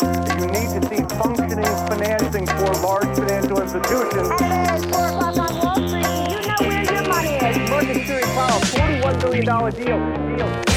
[0.00, 4.40] You need to see functioning financing for large financial institutions.
[4.40, 6.30] Hey, it's 4 o'clock on Wall Street.
[6.30, 7.70] You know where your money is.
[7.70, 10.36] Market Fury Powell, $41 billion deal.
[10.36, 10.73] deal.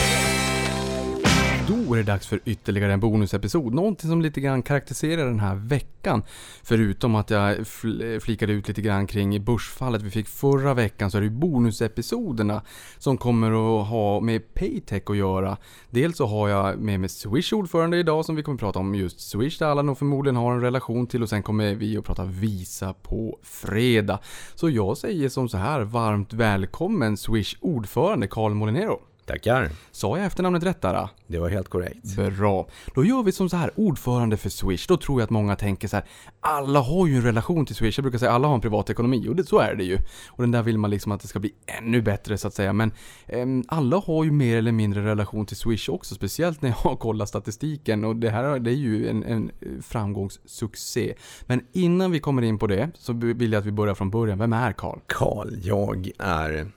[1.68, 3.74] Då är det dags för ytterligare en bonusepisod.
[3.74, 6.24] Någonting som lite grann karaktäriserar den här veckan.
[6.64, 11.18] Förutom att jag fl- flikade ut lite grann kring börsfallet vi fick förra veckan så
[11.18, 12.62] är det ju bonusepisoderna
[12.98, 15.58] som kommer att ha med Paytech att göra.
[15.90, 18.96] Dels så har jag med mig Swish ordförande idag som vi kommer att prata om
[18.96, 22.06] just Swish där alla nog förmodligen har en relation till och sen kommer vi att
[22.06, 24.20] prata Visa på fredag.
[24.56, 29.00] Så jag säger som så här varmt välkommen Swish ordförande Carl Molinero.
[29.28, 29.70] Tackar.
[29.92, 31.10] Sa jag efternamnet rätt där?
[31.28, 32.16] Det var helt korrekt.
[32.38, 32.68] Bra.
[32.96, 34.88] Då gör vi som så här, ordförande för Swish.
[34.88, 36.06] Då tror jag att många tänker så här,
[36.40, 37.98] alla har ju en relation till Swish.
[37.98, 39.98] Jag brukar säga alla har en privat ekonomi och det, så är det ju.
[40.30, 42.74] Och den där vill man liksom att det ska bli ännu bättre så att säga.
[42.74, 42.92] Men
[43.28, 46.16] ehm, alla har ju mer eller mindre relation till Swish också.
[46.16, 48.06] Speciellt när jag har kollat statistiken.
[48.06, 51.14] Och det här det är ju en, en framgångssuccé.
[51.46, 54.40] Men innan vi kommer in på det så vill jag att vi börjar från början.
[54.40, 55.00] Vem är Karl?
[55.08, 56.72] Karl, jag är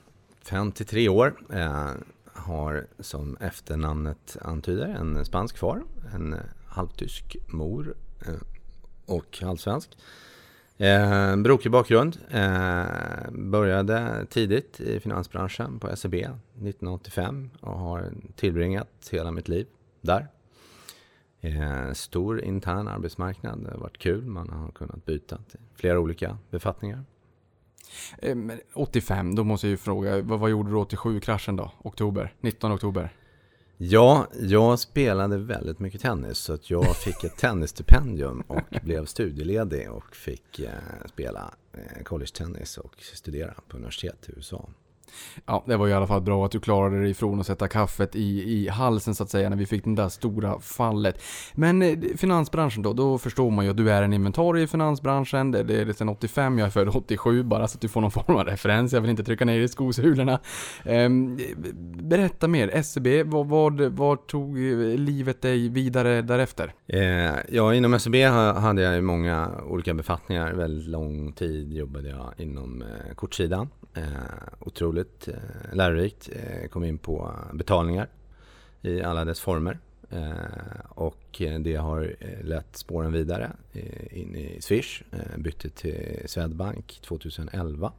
[0.44, 1.34] 53 år.
[1.52, 1.90] Eh,
[2.46, 5.83] har som efternamnet antyder en spansk far,
[6.14, 7.94] en halvtysk mor
[8.27, 8.34] eh,
[9.06, 9.97] och halvsvensk.
[10.80, 12.19] Eh, brokig bakgrund.
[12.30, 19.66] Eh, började tidigt i finansbranschen på SEB 1985 och har tillbringat hela mitt liv
[20.00, 20.28] där.
[21.41, 23.64] Eh, stor intern arbetsmarknad.
[23.64, 24.27] Det har varit kul.
[24.27, 27.04] Man har kunnat byta till flera olika befattningar.
[28.19, 31.72] Eh, men 85, då måste jag ju fråga, vad, vad gjorde du 87, kraschen då?
[31.83, 32.34] Oktober?
[32.41, 33.12] 19 oktober?
[33.82, 39.91] Ja, jag spelade väldigt mycket tennis så att jag fick ett tennisstipendium och blev studieledig
[39.91, 40.70] och fick eh,
[41.08, 44.69] spela eh, college-tennis och studera på universitet i USA.
[45.47, 48.16] Ja, det var i alla fall bra att du klarade dig ifrån att sätta kaffet
[48.16, 51.22] i, i halsen så att säga när vi fick det där stora fallet.
[51.55, 55.50] Men eh, finansbranschen då, då förstår man ju att du är en inventarie i finansbranschen.
[55.50, 58.11] Det, det är sedan 85, jag är född 87 bara så att du får någon
[58.11, 58.92] form av referens.
[58.92, 60.41] Jag vill inte trycka ner i skosulorna.
[60.84, 61.38] Ehm,
[62.03, 66.72] berätta mer, SEB, vad, vad, vad tog eh, livet dig vidare därefter?
[66.87, 67.00] Eh,
[67.49, 68.15] ja, inom SEB
[68.56, 70.53] hade jag ju många olika befattningar.
[70.53, 73.69] Väldigt lång tid jobbade jag inom eh, kortsidan.
[73.94, 74.03] Eh,
[74.60, 75.34] otroligt eh,
[75.72, 76.31] lärorikt.
[76.33, 78.09] Eh, kom in på betalningar
[78.83, 79.78] i alla dess former.
[80.11, 85.03] Eh, och eh, det har eh, lett spåren vidare eh, in i Swish.
[85.12, 87.93] Eh, bytte till Swedbank 2011.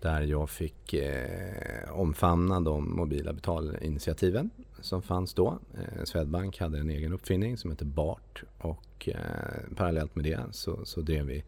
[0.00, 4.50] Där jag fick eh, omfamna de mobila betalinitiativen
[4.80, 5.58] som fanns då.
[5.74, 10.84] Eh, Swedbank hade en egen uppfinning som hette BART och eh, parallellt med det så,
[10.84, 11.44] så drev vi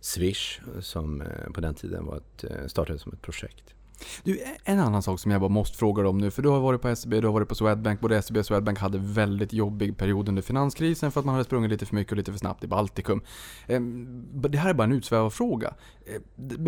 [0.00, 3.74] Swish som eh, på den tiden var ett, eh, startade som ett projekt.
[4.22, 6.48] Du, e- en annan sak som jag bara måste fråga dig om nu, för du
[6.48, 9.52] har varit på SEB, du har varit på Swedbank, både SEB och Swedbank hade väldigt
[9.52, 12.38] jobbig period under finanskrisen för att man hade sprungit lite för mycket och lite för
[12.38, 13.22] snabbt i Baltikum.
[13.66, 15.74] Ehm, det här är bara en utsvävad fråga.
[16.06, 16.22] Ehm,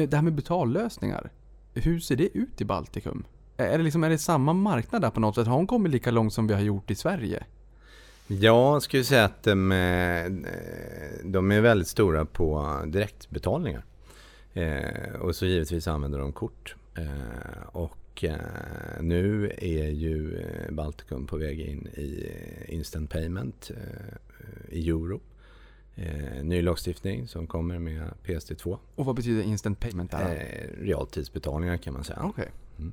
[0.09, 1.31] det här med betallösningar,
[1.75, 3.25] hur ser det ut i Baltikum?
[3.57, 5.47] Är det, liksom, är det samma marknad där på något sätt?
[5.47, 7.45] Har hon kommit lika långt som vi har gjort i Sverige?
[8.27, 10.33] Ja, Jag skulle säga att de, eh,
[11.25, 13.85] de är väldigt stora på direktbetalningar.
[14.55, 16.77] Eh, och så givetvis använder de kort.
[16.97, 22.31] Eh, och eh, nu är ju eh, Baltikum på väg in i
[22.69, 23.71] instant payment
[24.69, 25.21] i euro.
[26.43, 28.79] Ny lagstiftning som kommer med PSD2.
[28.95, 30.71] Och vad betyder instant payment där?
[30.81, 32.23] Realtidsbetalningar kan man säga.
[32.23, 32.49] Okej.
[32.79, 32.93] Mm.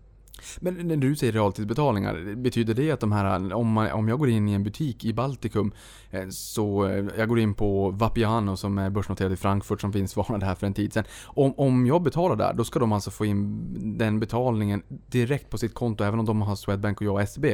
[0.60, 4.30] Men när du säger realtidsbetalningar, betyder det att de här, om, man, om jag går
[4.30, 5.72] in i en butik i Baltikum,
[6.12, 10.16] eh, så eh, jag går in på Vapiano som är börsnoterad i Frankfurt som finns
[10.16, 11.04] varnad här för en tid sedan.
[11.26, 15.58] Om, om jag betalar där, då ska de alltså få in den betalningen direkt på
[15.58, 17.46] sitt konto, även om de har Swedbank och jag SEB.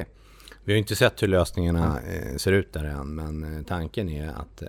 [0.64, 4.64] Vi har inte sett hur lösningarna eh, ser ut där än men tanken är att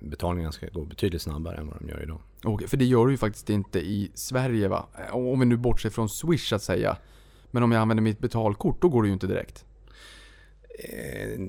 [0.00, 2.20] betalningarna ska gå betydligt snabbare än vad de gör idag.
[2.44, 4.86] Okej, för det gör du ju faktiskt inte i Sverige va?
[5.12, 6.96] Om vi nu bortser från Swish att säga.
[7.50, 9.64] Men om jag använder mitt betalkort, då går det ju inte direkt.
[10.84, 11.40] Eh,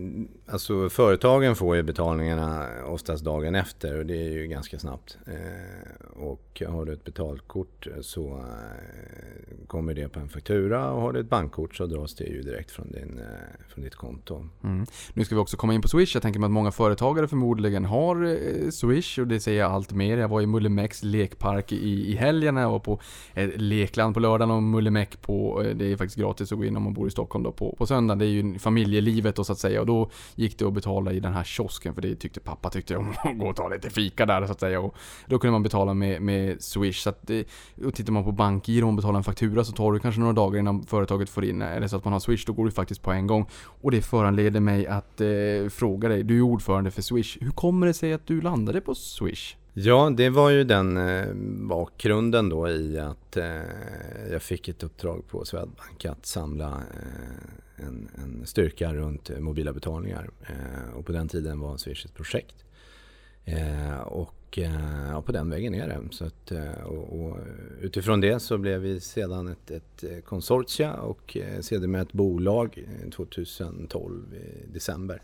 [0.45, 5.17] Alltså företagen får ju betalningarna oftast dagen efter och det är ju ganska snabbt.
[5.27, 11.13] Eh, Och har du ett betalkort så eh, kommer det på en faktura och har
[11.13, 14.47] du ett bankkort så dras det ju direkt från, din, eh, från ditt konto.
[14.63, 14.85] Mm.
[15.13, 16.15] Nu ska vi också komma in på Swish.
[16.15, 19.91] Jag tänker mig att många företagare förmodligen har eh, Swish och det säger jag allt
[19.93, 20.17] mer.
[20.17, 22.99] Jag var i Mullemäcks lekpark i, i helgen när jag var på
[23.33, 26.77] eh, Lekland på lördagen och Mullemäck på, eh, det är faktiskt gratis att gå in
[26.77, 28.15] om man bor i Stockholm då på, på söndag.
[28.15, 29.79] Det är ju familjeliv livet då så att säga.
[29.79, 32.97] Och då gick det att betala i den här kiosken för det tyckte pappa tyckte
[32.97, 34.79] om att gå och ta lite fika där så att säga.
[34.79, 34.95] Och
[35.27, 37.01] då kunde man betala med, med Swish.
[37.01, 37.47] Så att det,
[37.85, 40.59] och tittar man på bankgiro och betalar en faktura så tar det kanske några dagar
[40.59, 41.61] innan företaget får in.
[41.61, 43.45] Är det så att man har Swish då går det faktiskt på en gång.
[43.81, 47.37] Och det föranleder mig att eh, fråga dig, du är ordförande för Swish.
[47.41, 49.55] Hur kommer det sig att du landade på Swish?
[49.73, 51.33] Ja, det var ju den eh,
[51.67, 53.61] bakgrunden då i att eh,
[54.31, 60.29] jag fick ett uppdrag på Swedbank att samla eh, en, en, styrka runt mobila betalningar.
[60.41, 62.55] Eh, och på den tiden var Swish ett projekt.
[63.45, 65.99] Eh, och eh, ja, på den vägen är det.
[66.11, 66.51] Så att,
[66.85, 67.37] och, och
[67.81, 74.73] utifrån det så blev vi sedan ett, ett konsortia och sedermera ett bolag 2012 i
[74.73, 75.21] december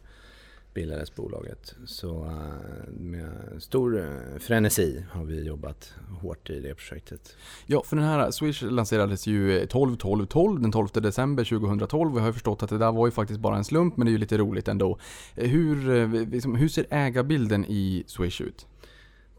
[0.77, 1.75] bildades bolaget.
[1.85, 7.35] Så eh, med stor eh, frenesi har vi jobbat hårt i det projektet.
[7.65, 12.15] Ja, för den här Swish lanserades ju 12 12 12 den 12 december 2012.
[12.15, 14.13] Jag har förstått att det där var ju faktiskt bara en slump, men det är
[14.13, 14.99] ju lite roligt ändå.
[15.35, 18.67] Eh, hur, liksom, hur ser ägarbilden i Swish ut?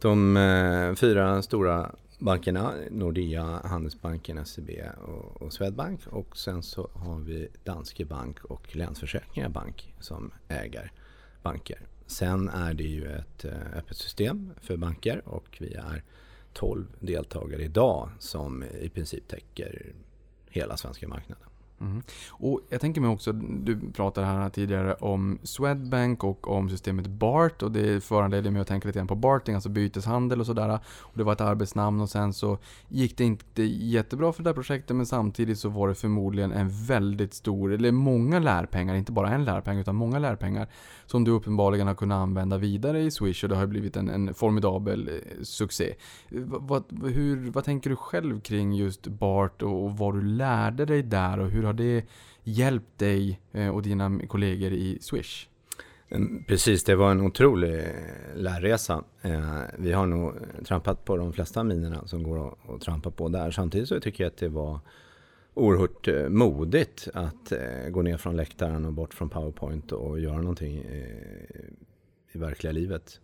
[0.01, 4.71] De eh, fyra stora bankerna, Nordea, Handelsbanken, SEB
[5.07, 6.07] och, och Swedbank.
[6.07, 10.93] Och sen så har vi Danske Bank och Länsförsäkringar Bank som äger
[11.43, 11.87] banker.
[12.07, 16.03] Sen är det ju ett eh, öppet system för banker och vi är
[16.53, 19.93] 12 deltagare idag som i princip täcker
[20.47, 21.49] hela svenska marknaden.
[21.81, 22.03] Mm.
[22.31, 27.63] Och jag tänker mig också, du pratade här tidigare om Swedbank och om systemet BART
[27.63, 30.79] och det föranledde mig att tänka lite grann på Barting, alltså byteshandel och sådär.
[30.99, 32.59] Och det var ett arbetsnamn och sen så
[32.89, 36.69] gick det inte jättebra för det där projektet men samtidigt så var det förmodligen en
[36.87, 40.69] väldigt stor, eller många lärpengar, inte bara en lärpeng utan många lärpengar
[41.09, 44.35] som du uppenbarligen har kunnat använda vidare i Swish och det har blivit en, en
[44.35, 45.95] formidabel eh, succé.
[46.45, 51.39] Vad, hur, vad tänker du själv kring just BART och vad du lärde dig där
[51.39, 52.05] och hur har det
[52.43, 55.49] hjälpt dig eh, och dina kollegor i Swish?
[56.09, 57.85] Mm, precis, det var en otrolig eh,
[58.35, 59.05] lärresa.
[59.79, 60.35] Vi har nog
[60.65, 63.51] trampat på de flesta minerna som går att trampa på där.
[63.51, 64.81] Samtidigt så tycker jag att det var
[65.59, 70.37] oerhört eh, modigt att eh, gå ner från läktaren och bort från Powerpoint och göra
[70.37, 73.21] någonting eh, i verkliga livet.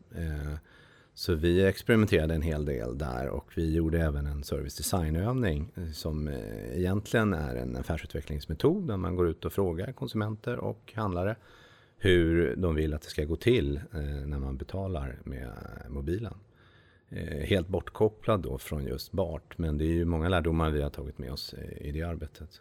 [1.15, 6.29] Så vi experimenterade en hel del där och vi gjorde även en service designövning som
[6.73, 11.37] egentligen är en affärsutvecklingsmetod där man går ut och frågar konsumenter och handlare
[11.99, 13.81] hur de vill att det ska gå till
[14.27, 15.51] när man betalar med
[15.89, 16.35] mobilen.
[17.17, 19.59] Eh, helt bortkopplad då från just BART.
[19.59, 22.61] Men det är ju många lärdomar vi har tagit med oss eh, i det arbetet.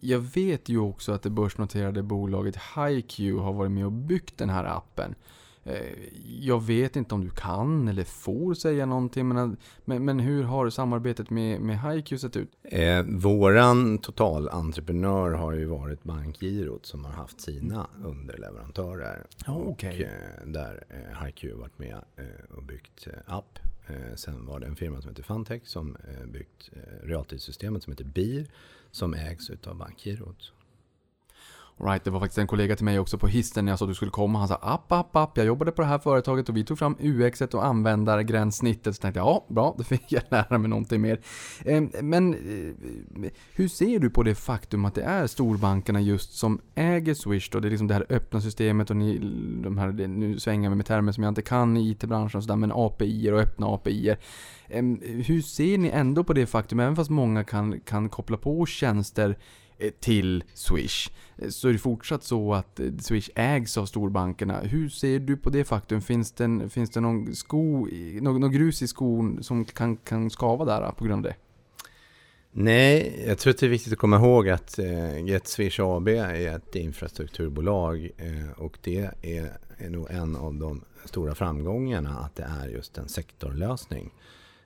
[0.00, 4.50] Jag vet ju också att det börsnoterade bolaget HiQ har varit med och byggt den
[4.50, 5.14] här appen.
[5.64, 6.08] Eh,
[6.40, 10.70] jag vet inte om du kan eller får säga någonting, men, men, men hur har
[10.70, 12.50] samarbetet med, med HiQ sett ut?
[12.62, 19.26] Eh, våran totalentreprenör har ju varit Bankgirot som har haft sina underleverantörer.
[19.46, 19.94] Oh, okay.
[19.94, 23.58] Och eh, där eh, HiQ har varit med eh, och byggt eh, app.
[23.86, 26.70] Eh, sen var det en firma som heter Funtech som eh, byggt
[27.02, 28.46] realtidssystemet som heter BIR
[28.90, 30.52] som ägs av Bankgirot.
[31.78, 33.90] Right, det var faktiskt en kollega till mig också på hissen när jag sa att
[33.90, 34.38] du skulle komma.
[34.38, 35.36] Han sa app, app, app.
[35.36, 38.96] Jag jobbade på det här företaget och vi tog fram UX och användargränssnittet.
[38.96, 41.20] Så tänkte jag, ja, bra, då fick jag lära mig någonting mer.
[41.64, 46.60] Ehm, men eh, hur ser du på det faktum att det är storbankerna just som
[46.74, 47.60] äger Swish då?
[47.60, 49.18] Det är liksom det här öppna systemet och ni,
[49.62, 52.56] de här, nu svänger jag med termer som jag inte kan i IT-branschen och sådär,
[52.56, 54.16] men API och öppna API.
[54.68, 58.66] Ehm, hur ser ni ändå på det faktum, även fast många kan, kan koppla på
[58.66, 59.36] tjänster
[59.82, 61.10] Eh, till Swish.
[61.38, 64.60] Eh, så är det fortsatt så att eh, Swish ägs av storbankerna.
[64.60, 66.02] Hur ser du på det faktum?
[66.02, 67.88] Finns det, finns det någon, sko,
[68.20, 71.36] någon, någon grus i skon som kan, kan skava där på grund av det?
[72.54, 76.56] Nej, jag tror att det är viktigt att komma ihåg att eh, GetSwish AB är
[76.56, 82.46] ett infrastrukturbolag eh, och det är, är nog en av de stora framgångarna att det
[82.62, 84.10] är just en sektorlösning.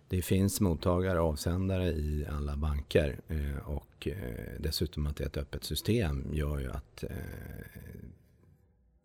[0.08, 5.28] Det finns mottagare och avsändare i alla banker eh, och eh, dessutom att det är
[5.28, 7.10] ett öppet system gör ju att eh,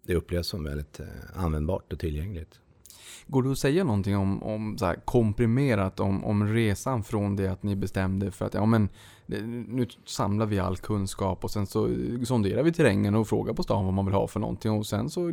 [0.05, 0.99] det upplevs som väldigt
[1.33, 2.59] användbart och tillgängligt.
[3.27, 7.63] Går det att säga någonting om, om så komprimerat om, om resan från det att
[7.63, 8.89] ni bestämde för att ja men
[9.67, 11.89] nu samlar vi all kunskap och sen så
[12.23, 15.09] sonderar vi terrängen och frågar på stan vad man vill ha för någonting och sen
[15.09, 15.31] så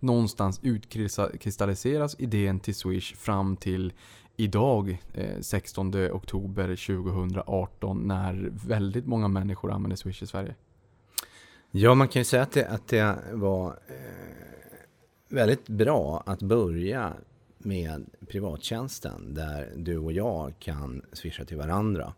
[0.00, 3.92] någonstans utkristalliseras idén till Swish fram till
[4.40, 10.54] idag, eh, 16 oktober 2018, när väldigt många människor använder Swish i Sverige?
[11.70, 13.94] Ja, man kan ju säga att det, att det var eh,
[15.28, 17.12] väldigt bra att börja
[17.58, 22.14] med privattjänsten där du och jag kan swisha till varandra.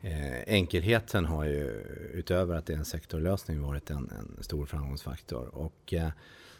[0.00, 1.70] Eh, enkelheten har ju
[2.14, 5.54] utöver att det är en sektorlösning varit en, en stor framgångsfaktor.
[5.54, 6.08] Och eh,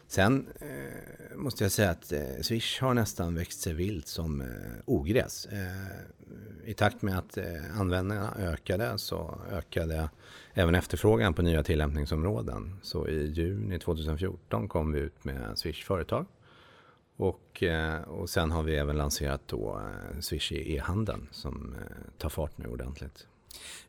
[0.07, 4.47] sen eh, måste jag säga att eh, Swish har nästan växt sig vilt som eh,
[4.85, 5.45] ogräs.
[5.45, 10.09] Eh, I takt med att eh, användarna ökade så ökade
[10.53, 12.79] även efterfrågan på nya tillämpningsområden.
[12.81, 16.25] Så i juni 2014 kom vi ut med Swish Företag.
[17.17, 22.17] Och, eh, och sen har vi även lanserat då eh, Swish i e-handeln som eh,
[22.17, 23.27] tar fart nu ordentligt.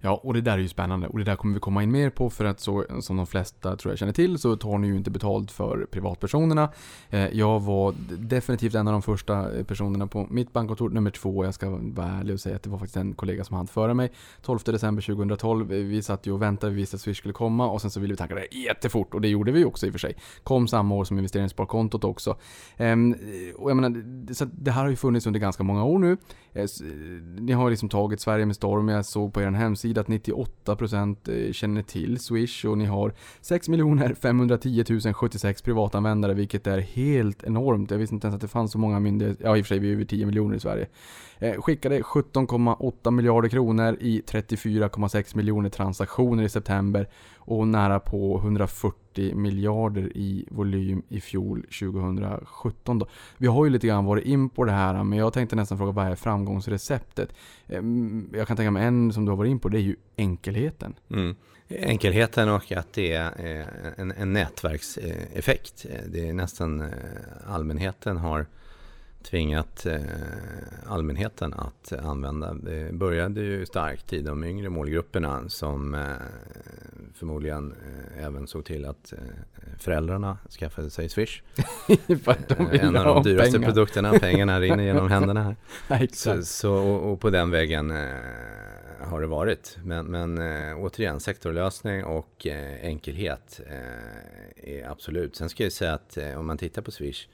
[0.00, 2.10] Ja, och det där är ju spännande och det där kommer vi komma in mer
[2.10, 4.96] på för att så som de flesta tror jag känner till så tar ni ju
[4.96, 6.68] inte betalt för privatpersonerna.
[7.10, 11.44] Eh, jag var definitivt en av de första eh, personerna på mitt bankkontor, nummer två.
[11.44, 13.94] Jag ska vara ärlig och säga att det var faktiskt en kollega som hann före
[13.94, 14.12] mig.
[14.42, 17.70] 12 december 2012, eh, vi satt ju och väntade, vi visste att Swish skulle komma
[17.70, 19.92] och sen så ville vi tanka det jättefort och det gjorde vi också i och
[19.92, 20.16] för sig.
[20.42, 22.36] Kom samma år som investeringssparkontot också.
[22.76, 23.14] Ehm,
[23.56, 26.16] och jag menar, så det här har ju funnits under ganska många år nu.
[27.40, 28.88] Ni har liksom tagit Sverige med storm.
[28.88, 33.66] Jag såg på er hemsida att 98% eh, känner till Swish och ni har 6
[34.22, 34.84] 510
[35.14, 37.90] 076 privatanvändare vilket är helt enormt.
[37.90, 39.44] Jag visste inte ens att det fanns så många myndigheter.
[39.44, 40.86] Ja i och för sig, vi är över 10 miljoner i Sverige.
[41.38, 49.05] Eh, skickade 17,8 miljarder kronor i 34,6 miljoner transaktioner i september och nära på 140
[49.18, 53.06] miljarder i volym i fjol 2017 då.
[53.36, 55.92] Vi har ju lite grann varit in på det här men jag tänkte nästan fråga
[55.92, 57.34] vad är framgångsreceptet?
[57.68, 59.96] Ehm, jag kan tänka mig en som du har varit in på, det är ju
[60.16, 60.94] enkelheten.
[61.10, 61.36] Mm.
[61.68, 65.86] Enkelheten och att det är eh, en, en nätverkseffekt.
[66.08, 66.88] Det är nästan eh,
[67.46, 68.46] allmänheten har
[69.26, 70.00] tvingat eh,
[70.86, 72.54] allmänheten att använda.
[72.54, 76.00] Det började ju starkt i de yngre målgrupperna som eh,
[77.14, 79.12] förmodligen eh, även såg till att
[79.78, 81.42] föräldrarna skaffade sig Swish.
[82.72, 83.68] En av de dyraste pengar.
[83.68, 85.56] produkterna, pengarna rinner genom händerna här.
[86.00, 87.90] Ja, Så, så, och, på den vägen
[89.00, 89.78] har det varit.
[89.82, 90.38] Men, men
[90.76, 92.46] återigen, sektorlösning och
[92.82, 93.60] enkelhet
[94.56, 95.36] är absolut.
[95.36, 97.28] Sen ska jag säga att om man tittar på Swish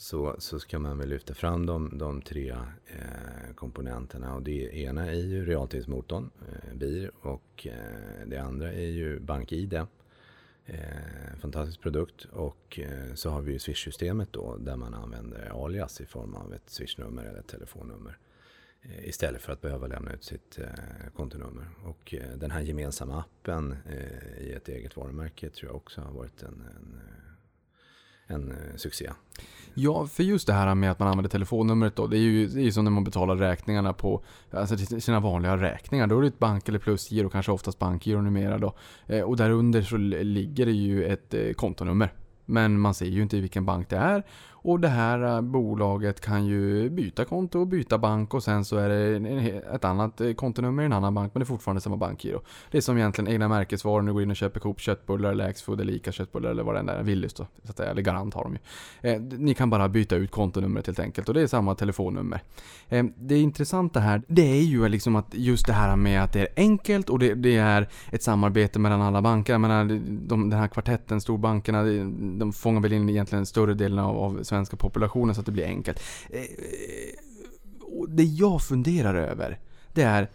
[0.00, 2.50] så, så ska man väl lyfta fram de, de tre
[2.86, 4.34] eh, komponenterna.
[4.34, 9.74] Och det ena är ju realtidsmotorn, eh, BIR, och eh, det andra är ju BankID.
[9.74, 9.86] Eh,
[11.40, 12.24] fantastisk produkt.
[12.24, 16.54] Och eh, så har vi ju Swish-systemet då där man använder alias i form av
[16.54, 18.18] ett Swish-nummer eller ett telefonnummer.
[18.82, 21.68] Eh, istället för att behöva lämna ut sitt eh, kontonummer.
[21.84, 26.12] Och eh, den här gemensamma appen eh, i ett eget varumärke tror jag också har
[26.12, 27.29] varit en, en, eh,
[28.30, 29.10] en eh, succé.
[29.74, 32.06] Ja, för just det här med att man använder telefonnumret då.
[32.06, 35.56] Det är ju, det är ju som när man betalar räkningarna på alltså sina vanliga
[35.56, 36.06] räkningar.
[36.06, 38.74] Då är det ett bank eller plusgiro, kanske oftast bankgiro numera då.
[39.06, 42.12] Eh, och där under så ligger det ju ett eh, kontonummer.
[42.46, 44.22] Men man ser ju inte vilken bank det är.
[44.62, 48.76] Och det här eh, bolaget kan ju byta konto och byta bank och sen så
[48.76, 51.96] är det ett annat eh, kontonummer i en annan bank men det är fortfarande samma
[51.96, 52.40] bankgiro.
[52.70, 54.02] Det är som egentligen egna märkesvaror.
[54.02, 56.78] du går in och köper Coop köttbullar eller Axfood eller Ica köttbullar eller vad det
[56.78, 57.02] än är.
[57.02, 57.46] Willys då.
[57.64, 57.90] Så att säga.
[57.90, 58.58] Eller Garant har de ju.
[59.10, 62.42] Eh, ni kan bara byta ut kontonumret helt enkelt och det är samma telefonnummer.
[62.88, 66.40] Eh, det intressanta här, det är ju liksom att just det här med att det
[66.40, 69.52] är enkelt och det, det är ett samarbete mellan alla banker.
[69.52, 69.84] Jag menar,
[70.28, 74.42] de, den här kvartetten, storbankerna, de, de fångar väl in egentligen större delen av, av
[74.50, 76.02] svenska populationen så att det blir enkelt.
[76.30, 76.42] Eh,
[78.08, 79.58] det jag funderar över,
[79.92, 80.28] det är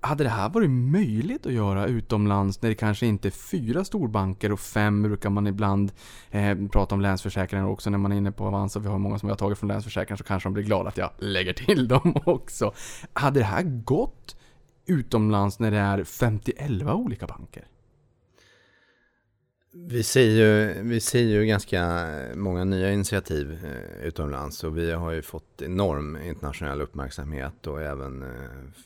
[0.00, 4.52] hade det här varit möjligt att göra utomlands när det kanske inte är fyra storbanker
[4.52, 5.92] och fem brukar man ibland
[6.30, 8.80] eh, prata om Länsförsäkringar också när man är inne på Avanza.
[8.80, 10.96] Vi har många som vi har tagit från Länsförsäkringar så kanske de blir glada att
[10.96, 12.72] jag lägger till dem också.
[13.12, 14.36] Hade det här gått
[14.86, 17.64] utomlands när det är 51 olika banker?
[19.78, 25.10] Vi ser, ju, vi ser ju ganska många nya initiativ eh, utomlands och vi har
[25.10, 28.28] ju fått enorm internationell uppmärksamhet och även eh,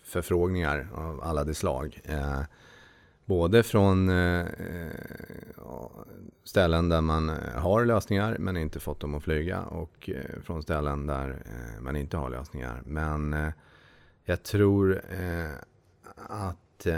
[0.04, 2.00] förfrågningar av alla de slag.
[2.04, 2.40] Eh,
[3.24, 4.10] både från
[6.44, 10.10] ställen där man har lösningar men inte fått dem att flyga och
[10.44, 11.36] från ställen där
[11.80, 12.82] man inte har lösningar.
[12.84, 13.52] Men
[14.24, 15.02] jag tror
[16.16, 16.92] att att eh,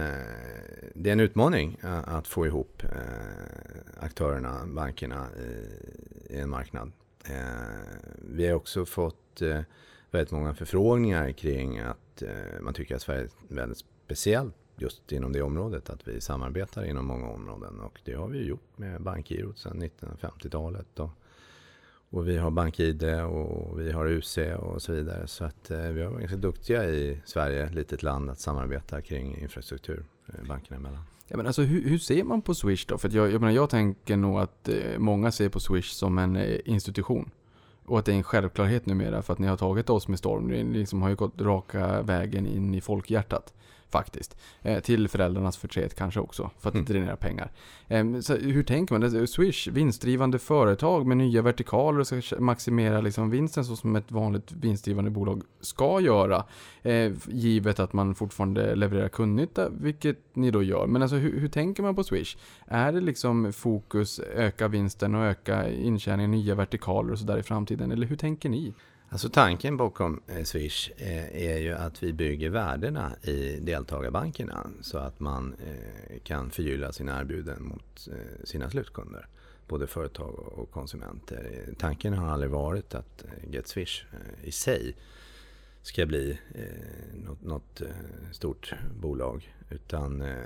[0.94, 6.92] det är en utmaning eh, att få ihop eh, aktörerna, bankerna i, i en marknad.
[7.24, 7.36] Eh,
[8.18, 9.60] vi har också fått eh,
[10.10, 12.22] väldigt många förfrågningar kring att
[12.60, 17.06] man tycker att Sverige är väldigt speciellt just inom det området, att vi samarbetar inom
[17.06, 20.98] många områden och det har vi gjort med bankgirot sedan 1950-talet.
[20.98, 21.10] Och,
[22.12, 25.26] och vi har BankID och vi har UC och så vidare.
[25.26, 29.38] Så att eh, vi har varit ganska duktiga i Sverige, litet land, att samarbeta kring
[29.38, 31.02] infrastruktur eh, bankerna emellan.
[31.28, 32.98] Ja, men alltså, hur, hur ser man på Swish då?
[32.98, 36.18] För att jag, jag, menar, jag tänker nog att eh, många ser på Swish som
[36.18, 37.30] en institution.
[37.84, 40.46] Och att det är en självklarhet numera för att ni har tagit oss med storm.
[40.46, 43.54] Ni liksom har ju gått raka vägen in i folkhjärtat.
[43.92, 44.36] Faktiskt.
[44.62, 46.50] Eh, till föräldrarnas förtret kanske också.
[46.58, 46.84] För att Mm.
[46.84, 47.50] det dränerar pengar.
[47.88, 49.26] Eh, så hur tänker man?
[49.28, 54.52] Swish, vinstdrivande företag med nya vertikaler och ska maximera liksom vinsten så som ett vanligt
[54.52, 56.44] vinstdrivande bolag ska göra.
[56.82, 60.86] Eh, givet att man fortfarande levererar kundnytta, vilket ni då gör.
[60.86, 62.36] Men alltså hur, hur tänker man på Swish?
[62.66, 67.92] Är det liksom fokus öka vinsten och öka intjäningen, nya vertikaler och sådär i framtiden?
[67.92, 68.74] Eller hur tänker ni?
[69.12, 74.98] Alltså tanken bakom eh, Swish eh, är ju att vi bygger värdena i deltagarbankerna så
[74.98, 78.08] att man eh, kan förgylla sina erbjuden mot
[78.44, 79.26] sina slutkunder.
[79.68, 81.68] Både företag och konsumenter.
[81.78, 84.04] Tanken har aldrig varit att GetSwish
[84.42, 84.96] i sig
[85.82, 86.38] ska bli
[87.42, 87.82] något,
[88.32, 89.54] stort bolag.
[89.74, 90.36] Utan eh,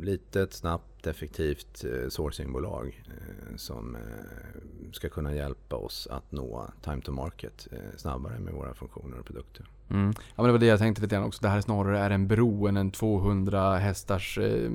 [0.00, 4.00] litet, snabbt, effektivt eh, sourcingbolag eh, som eh,
[4.92, 9.26] ska kunna hjälpa oss att nå time to market eh, snabbare med våra funktioner och
[9.26, 9.66] produkter.
[9.90, 10.12] Mm.
[10.16, 11.42] Ja men det var det jag tänkte lite grann också.
[11.42, 14.70] Det här snarare är en bro än en 200 hästars eh,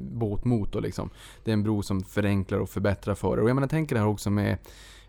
[0.00, 1.10] båtmotor liksom.
[1.44, 3.42] Det är en bro som förenklar och förbättrar för er.
[3.42, 4.58] Och jag menar, tänker det här också med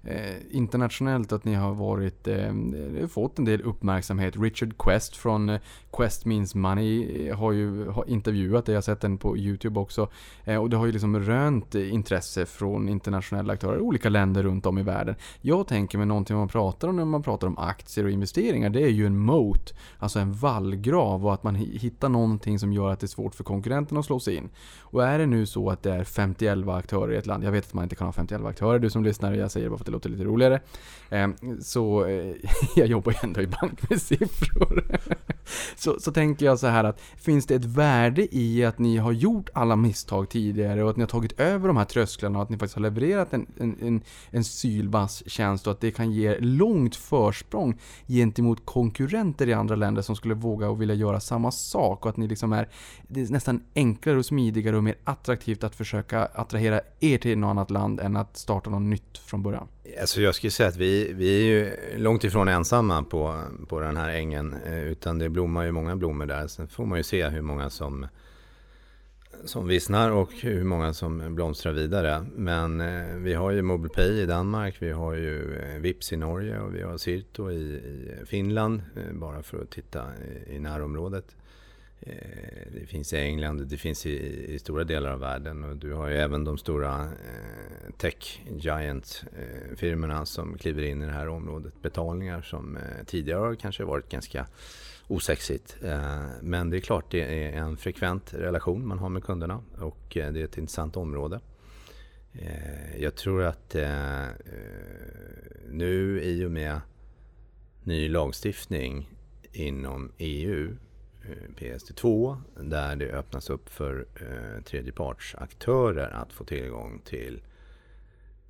[0.03, 4.37] eh, internationellt att ni har varit, eh, eh, fått en del uppmärksamhet.
[4.37, 5.59] Richard Quest från eh,
[5.91, 9.79] Quest Means Money eh, har ju har intervjuat dig, Jag har sett den på YouTube
[9.79, 10.07] också.
[10.43, 14.43] Eh, och det har ju liksom rönt eh, intresse från internationella aktörer i olika länder
[14.43, 15.15] runt om i världen.
[15.41, 18.69] Jag tänker mig någonting man pratar om när man pratar om aktier och investeringar.
[18.69, 22.89] Det är ju en moat, alltså en vallgrav och att man hittar någonting som gör
[22.89, 24.49] att det är svårt för konkurrenterna att slå sig in.
[24.81, 27.65] Och är det nu så att det är 51 aktörer i ett land, jag vet
[27.67, 29.88] att man inte kan ha 51 aktörer, du som lyssnar, jag säger bara för att
[29.89, 30.61] det låter lite roligare.
[31.09, 32.35] Ehm, så eh,
[32.75, 34.83] jag jobbar ju ändå i bank med siffror.
[35.75, 39.11] så, så tänker jag så här att finns det ett värde i att ni har
[39.11, 42.49] gjort alla misstag tidigare och att ni har tagit över de här trösklarna och att
[42.49, 46.39] ni faktiskt har levererat en, en, en, en sylvass tjänst och att det kan ge
[46.39, 52.05] långt försprång gentemot konkurrenter i andra länder som skulle våga och vilja göra samma sak
[52.05, 52.69] och att ni liksom är
[53.07, 57.49] det är nästan enklare och smidigare och mer attraktivt att försöka attrahera er till något
[57.49, 59.67] annat land än att starta något nytt från början.
[60.01, 63.97] Alltså jag skulle säga att vi, vi är ju långt ifrån ensamma på, på den
[63.97, 64.55] här ängen.
[64.65, 66.47] Eh, utan det blommar ju många blommor där.
[66.47, 68.07] Sen får man ju se hur många som,
[69.45, 72.25] som vissnar och hur många som blomstrar vidare.
[72.35, 76.59] Men eh, vi har ju MobilePay i Danmark, vi har ju eh, Vips i Norge
[76.59, 78.81] och vi har Sirto i, i Finland.
[79.11, 80.03] Bara för att titta
[80.47, 81.35] i, i närområdet.
[82.09, 85.93] Eh, det finns i England, det finns i, i stora delar av världen och du
[85.93, 91.11] har ju även de stora eh, tech giant eh, firmorna som kliver in i det
[91.11, 91.81] här området.
[91.81, 94.47] Betalningar som eh, tidigare har kanske varit ganska
[95.07, 95.77] osexigt.
[95.83, 100.17] Eh, men det är klart det är en frekvent relation man har med kunderna och
[100.17, 101.39] eh, det är ett intressant område.
[102.33, 104.29] Eh, jag tror att eh, eh
[105.71, 106.81] nu i och med
[107.83, 109.09] ny lagstiftning
[109.51, 110.75] inom EU
[111.29, 117.41] Eh, PSD2 där det öppnas upp för eh, tredjepartsaktörer att få tillgång till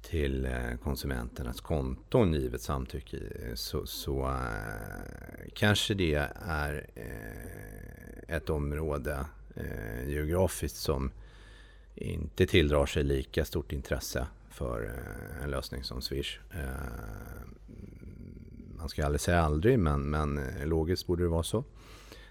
[0.02, 3.18] till eh, konsumenternas konton givet samtycke
[3.56, 11.12] så, så eh, kanske det är eh, ett område eh, geografiskt som
[11.96, 16.40] inte tilldrar sig lika stort intresse för eh, en lösning som Swish.
[16.52, 17.50] Eh,
[18.78, 21.64] man ska aldrig säga aldrig men, men eh, logiskt borde det vara så.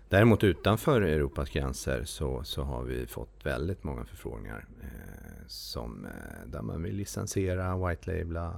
[0.08, 6.46] Däremot utanför Europas gränser så, så har vi fått väldigt många förfrågningar eh, som, eh,
[6.46, 8.54] där man vill licensiera, white-labla,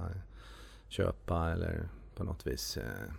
[0.87, 3.13] köpa eller på något vis eh,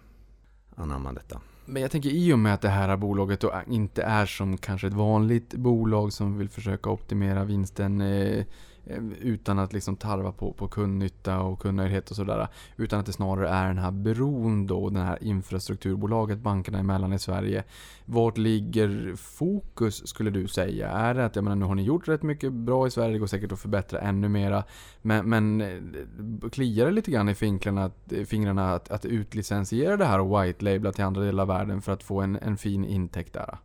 [0.77, 1.41] anamma detta.
[1.65, 4.87] Men jag tänker i och med att det här bolaget då inte är som kanske
[4.87, 8.45] ett vanligt bolag som vill försöka optimera vinsten eh,
[8.87, 12.49] Eh, utan att liksom tarva på, på kundnytta och kundnöjdhet och sådär.
[12.77, 17.19] Utan att det snarare är den här bron då, det här infrastrukturbolaget bankerna emellan i
[17.19, 17.65] Sverige.
[18.05, 20.89] Vart ligger fokus skulle du säga?
[20.89, 23.19] Är det att, jag menar nu har ni gjort rätt mycket bra i Sverige, det
[23.19, 24.65] går säkert att förbättra ännu mera.
[25.03, 29.97] Men, men eh, kliar det lite grann i fingrarna, att, eh, fingrarna att, att utlicensiera
[29.97, 32.85] det här och white-labla till andra delar av världen för att få en, en fin
[32.85, 33.59] intäkt där?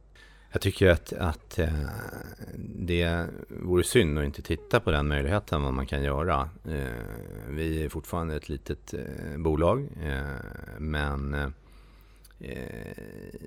[0.57, 1.89] Jag tycker att, att eh,
[2.65, 6.49] det vore synd att inte titta på den möjligheten vad man kan göra.
[6.65, 6.87] Eh,
[7.49, 9.87] vi är fortfarande ett litet eh, bolag
[10.77, 11.53] men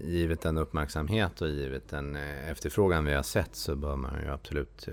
[0.05, 2.17] givet den uppmärksamhet och givet den
[2.51, 4.89] efterfrågan vi har sett så bör man ju absolut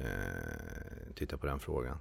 [1.16, 1.98] titta på den frågan.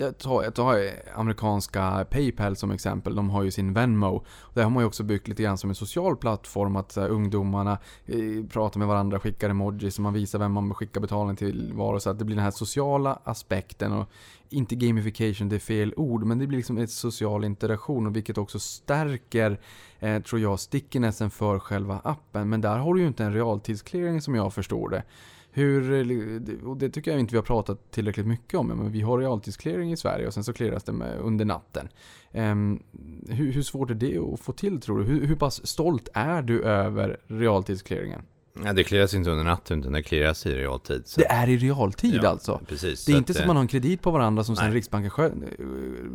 [0.00, 3.14] Jag tar, jag tar amerikanska Paypal som exempel.
[3.14, 4.24] De har ju sin Venmo.
[4.54, 7.78] Där har man ju också byggt lite grann som en social plattform att här, ungdomarna
[8.06, 11.94] eh, pratar med varandra, skickar emojis och man visar vem man skickar betalning till var
[11.94, 13.92] och så att det blir den här sociala aspekten.
[13.92, 14.08] Och
[14.48, 18.38] inte gamification, det är fel ord, men det blir liksom en social interaktion och vilket
[18.38, 19.60] också stärker,
[19.98, 22.48] eh, tror jag, stickinessen för själva appen.
[22.48, 25.02] Men där har du ju inte en realtidsclearing som jag förstår det.
[25.52, 29.18] Hur, och det tycker jag inte vi har pratat tillräckligt mycket om, men vi har
[29.18, 31.88] realtidsclearing i Sverige och sen så clearas det med under natten.
[32.32, 32.82] Um,
[33.28, 35.04] hur, hur, svårt är det att få till tror du?
[35.04, 38.22] Hur, hur pass stolt är du över realtidsclearingen?
[38.64, 41.02] Ja, det clearas inte under natten utan det clearas i realtid.
[41.06, 41.20] Så.
[41.20, 42.60] Det är i realtid ja, alltså?
[42.66, 43.04] Precis.
[43.04, 44.64] Det är inte så att man har en kredit på varandra som nej.
[44.64, 45.10] sen Riksbanken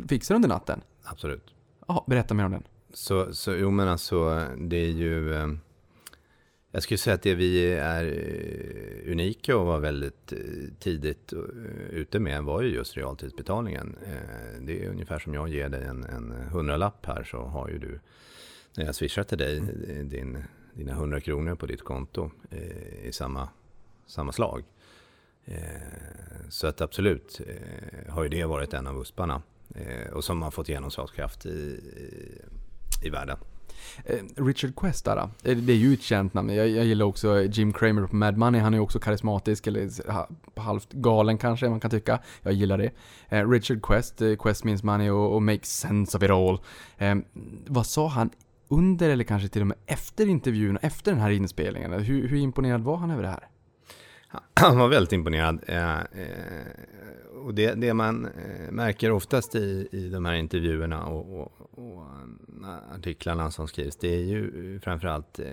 [0.08, 0.80] fixar under natten?
[1.02, 1.54] Absolut.
[1.88, 2.62] Ja, berätta mer om den.
[2.92, 5.60] Så, så jo men alltså det är ju ehm,
[6.76, 10.38] jag skulle säga att det vi är eh, unika och var väldigt eh,
[10.78, 11.38] tidigt eh,
[11.90, 13.96] ute med var ju just realtidsbetalningen.
[14.60, 18.00] Det är ungefär som jag ger dig en, en hundralapp här så har ju du,
[18.76, 19.60] när jag swishar till dig,
[20.04, 22.30] din, dina hundra kronor på ditt konto
[23.02, 23.48] i samma,
[24.06, 24.64] samma slag.
[26.48, 27.40] Så att absolut
[28.08, 29.42] har ju det varit en av USParna
[30.12, 33.38] och som har fått genomslagskraft i, i, i världen.
[34.04, 36.54] Eh, Richard Quest där, eh, det är ju ett känt namn.
[36.54, 38.60] Jag, jag gillar också Jim Cramer på Mad Money.
[38.60, 39.90] Han är ju också karismatisk, eller
[40.60, 42.20] halvt galen kanske man kan tycka.
[42.42, 42.90] Jag gillar det.
[43.28, 46.58] Eh, Richard Quest, Quest means money och, och Makes sense of it all.
[46.98, 47.24] Ehm,
[47.66, 48.30] vad sa han
[48.68, 51.92] under eller kanske till och med efter intervjun och efter den här inspelningen?
[51.92, 53.48] Hur, hur imponerad var han över det här?
[54.60, 55.60] Han var väldigt imponerad.
[57.46, 62.04] Och det, det man eh, märker oftast i, i de här intervjuerna och, och, och
[62.94, 65.46] artiklarna som skrivs, det är ju framförallt eh,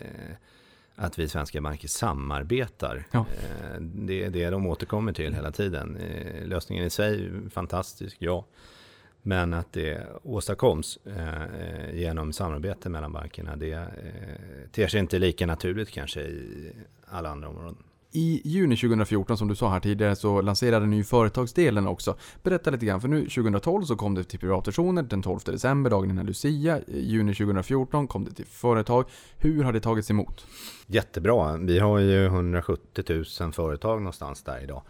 [0.96, 3.08] att vi svenska banker samarbetar.
[3.12, 3.20] Ja.
[3.20, 5.98] Eh, det är det de återkommer till hela tiden.
[6.46, 8.46] Lösningen i sig, fantastisk, ja.
[9.26, 15.46] Men att det åstadkoms eh, genom samarbete mellan bankerna, det eh, ter sig inte lika
[15.46, 16.72] naturligt kanske i
[17.06, 17.84] alla andra områden.
[18.16, 22.16] I juni 2014, som du sa här tidigare, så lanserade ni ju företagsdelen också.
[22.44, 26.10] Berätta lite grann, för nu 2012 så kom det till privatpersoner den 12 december, dagen
[26.10, 26.80] innan Lucia.
[26.88, 29.06] I juni 2014 kom det till företag.
[29.38, 30.46] Hur har det tagits emot?
[30.88, 31.58] Jättebra.
[31.58, 34.82] Vi har ju 170 000 företag någonstans där idag.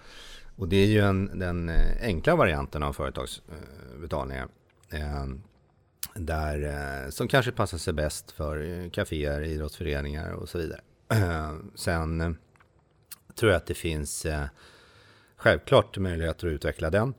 [0.55, 4.47] Och det är ju en, den eh, enkla varianten av företagsbetalningar.
[4.91, 5.41] Ehm,
[6.15, 6.63] där,
[7.05, 10.81] eh, som kanske passar sig bäst för eh, kaféer, idrottsföreningar och så vidare.
[11.09, 12.38] Ehm, sen
[13.36, 14.46] tror jag att det finns eh,
[15.36, 17.13] självklart möjligheter att utveckla den.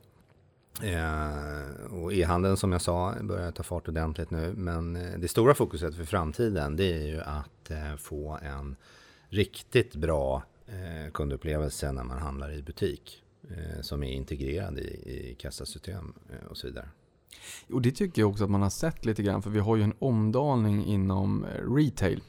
[0.81, 4.53] Eh, och e-handeln som jag sa börjar ta fart ordentligt nu.
[4.55, 8.75] Men eh, det stora fokuset för framtiden det är ju att eh, få en
[9.29, 13.21] riktigt bra eh, kundupplevelse när man handlar i butik.
[13.49, 16.89] Eh, som är integrerad i, i kassasystem eh, och så vidare.
[17.69, 19.41] Och det tycker jag också att man har sett lite grann.
[19.41, 22.21] För vi har ju en omdaning inom eh, retail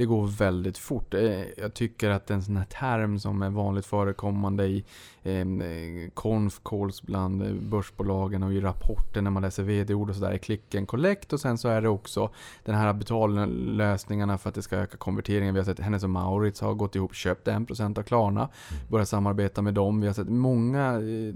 [0.00, 1.14] det går väldigt fort.
[1.14, 4.84] Eh, jag tycker att en sån här term som är vanligt förekommande i
[5.22, 10.30] eh, conf calls bland eh, börsbolagen och i rapporter när man läser vd-ord och sådär
[10.30, 12.30] är click and collect och sen så är det också
[12.64, 15.54] den här betallösningarna för att det ska öka konverteringen.
[15.54, 18.82] Vi har sett Hennes och Maurits har gått ihop, köpt 1% av Klarna, mm.
[18.88, 20.00] börjat samarbeta med dem.
[20.00, 21.34] Vi har sett många eh,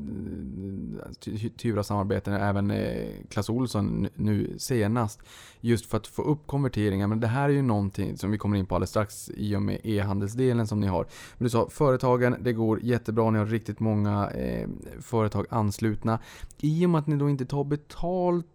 [1.57, 5.21] typer av samarbeten, även eh, Clas Olsson nu senast,
[5.61, 7.07] just för att få upp konverteringar.
[7.07, 9.63] Men det här är ju någonting som vi kommer in på alldeles strax i och
[9.63, 11.07] med e-handelsdelen som ni har.
[11.39, 14.69] Men du sa företagen, det går jättebra, ni har riktigt många eh,
[15.01, 16.19] företag anslutna.
[16.61, 18.47] I och med att ni då inte tar betalt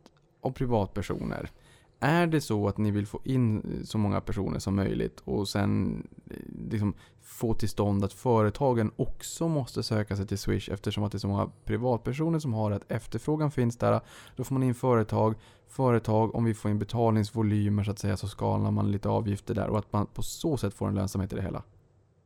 [0.42, 1.52] av privatpersoner.
[2.00, 6.04] Är det så att ni vill få in så många personer som möjligt och sen
[6.30, 6.36] eh,
[6.72, 11.18] liksom få till stånd att företagen också måste söka sig till Swish eftersom att det
[11.18, 14.02] är så många privatpersoner som har att efterfrågan finns där.
[14.36, 15.36] Då får man in företag,
[15.68, 19.68] företag, om vi får in betalningsvolymer så att säga så skalar man lite avgifter där
[19.68, 21.64] och att man på så sätt får en lönsamhet i det hela.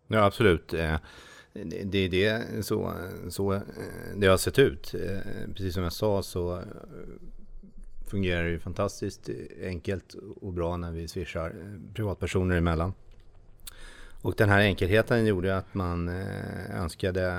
[0.07, 0.73] Ja absolut.
[0.73, 0.95] Eh,
[1.53, 2.93] det är det så,
[3.29, 3.61] så eh,
[4.15, 4.93] det har sett ut.
[4.93, 6.61] Eh, precis som jag sa så
[8.07, 9.29] fungerar det fantastiskt
[9.63, 12.93] enkelt och bra när vi swishar eh, privatpersoner emellan.
[14.21, 16.09] Och den här enkelheten gjorde att man
[16.73, 17.37] önskade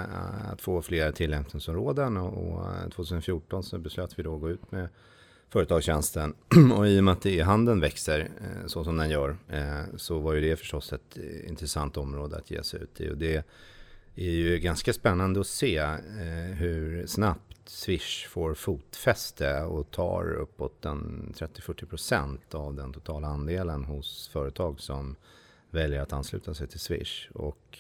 [0.53, 4.89] att få fler tillämpningsområden och 2014 så beslöt vi då att gå ut med
[5.49, 6.35] företagstjänsten.
[6.77, 8.29] Och i och med att e-handeln växer
[8.67, 9.37] så som den gör
[9.97, 13.11] så var ju det förstås ett intressant område att ge sig ut i.
[13.11, 13.47] Och det
[14.17, 20.83] är ju ganska spännande att se eh, hur snabbt Swish får fotfäste och tar uppåt
[20.83, 25.17] 30-40% av den totala andelen hos företag som
[25.71, 27.29] väljer att ansluta sig till Swish.
[27.35, 27.79] Och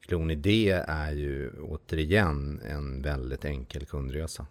[0.00, 4.46] klon i det är ju återigen en väldigt enkel kundresa.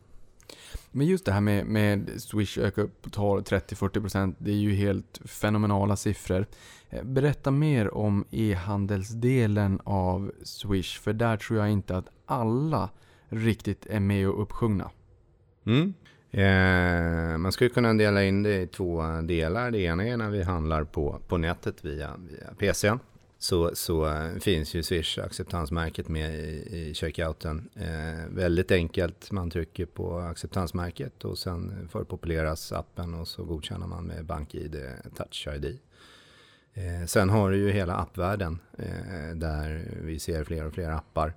[0.91, 5.21] Men just det här med, med Swish öka upp tal 30-40% det är ju helt
[5.25, 6.45] fenomenala siffror.
[6.89, 12.89] Eh, berätta mer om e-handelsdelen av Swish, för där tror jag inte att alla
[13.29, 14.91] riktigt är med och uppsjungna.
[15.65, 15.93] Mm.
[16.31, 19.71] Eh, man skulle kunna dela in det i två delar.
[19.71, 22.91] Det ena är när vi handlar på, på nätet via, via PC.
[23.41, 27.69] Så, så eh, finns ju Swish acceptansmärket med i, i checkouten.
[27.75, 34.03] Eh, väldigt enkelt, man trycker på acceptansmärket och sen förpopuleras appen och så godkänner man
[34.03, 34.75] med BankID,
[35.15, 35.79] Touch ID.
[36.73, 41.33] Eh, sen har du ju hela appvärlden eh, där vi ser fler och fler appar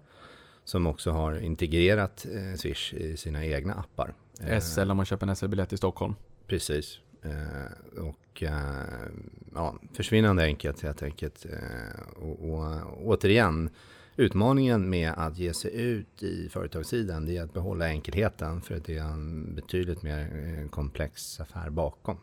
[0.64, 4.14] som också har integrerat eh, Swish i sina egna appar.
[4.40, 6.14] Eh, SL om man köper en SL-biljett i Stockholm.
[6.46, 6.98] Precis.
[7.24, 9.08] Eh, och eh,
[9.54, 11.46] ja, försvinnande enkelt helt enkelt.
[11.50, 13.70] Eh, och, och återigen,
[14.16, 18.84] utmaningen med att ge sig ut i företagssidan det är att behålla enkelheten för att
[18.84, 22.16] det är en betydligt mer komplex affär bakom.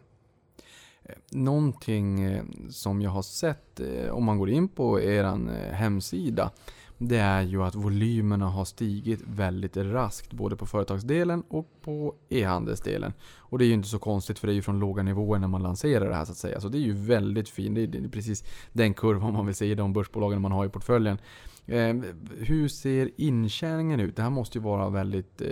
[1.32, 5.24] Någonting som jag har sett om man går in på er
[5.72, 6.52] hemsida
[7.04, 13.14] det är ju att volymerna har stigit väldigt raskt både på företagsdelen och på e-handelsdelen.
[13.38, 15.48] Och det är ju inte så konstigt för det är ju från låga nivåer när
[15.48, 16.62] man lanserar det här så att säga.
[16.62, 17.76] Så det är ju väldigt fint.
[17.76, 21.18] Det är precis den kurvan man vill se i de börsbolagen man har i portföljen.
[21.72, 21.96] Eh,
[22.38, 24.16] hur ser intjäningen ut?
[24.16, 25.48] Det här måste ju vara väldigt eh,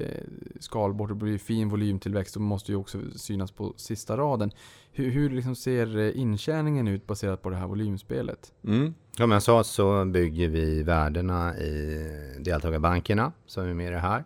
[0.59, 1.09] skalbart.
[1.09, 4.51] Det blir fin volymtillväxt och måste ju också synas på sista raden.
[4.91, 8.53] Hur, hur liksom ser eh, intjäningen ut baserat på det här volymspelet?
[8.63, 8.93] Mm.
[9.17, 12.07] Som jag sa så bygger vi värdena i
[12.39, 14.23] deltagarbankerna som är med i det här.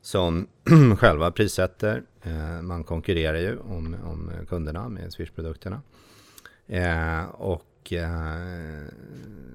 [0.00, 0.46] Som
[0.98, 2.02] själva prissätter.
[2.22, 5.82] Eh, man konkurrerar ju om, om kunderna med Swish-produkterna.
[6.66, 8.84] Eh, och och eh,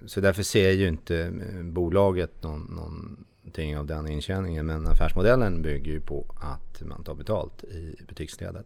[0.05, 4.65] så därför ser ju inte eh, bolaget någon, någonting av den intjäningen.
[4.65, 8.65] Men affärsmodellen bygger ju på att man tar betalt i butiksledet.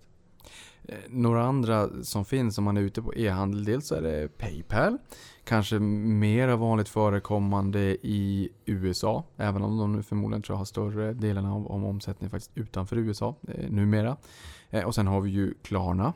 [0.83, 4.37] Eh, några andra som finns om man är ute på e-handel, dels så är det
[4.37, 4.97] Paypal.
[5.43, 11.13] Kanske mer vanligt förekommande i USA, även om de nu förmodligen tror jag har större
[11.13, 14.17] delen av, om omsättningen faktiskt utanför USA eh, numera.
[14.69, 16.13] Eh, och sen har vi ju Klarna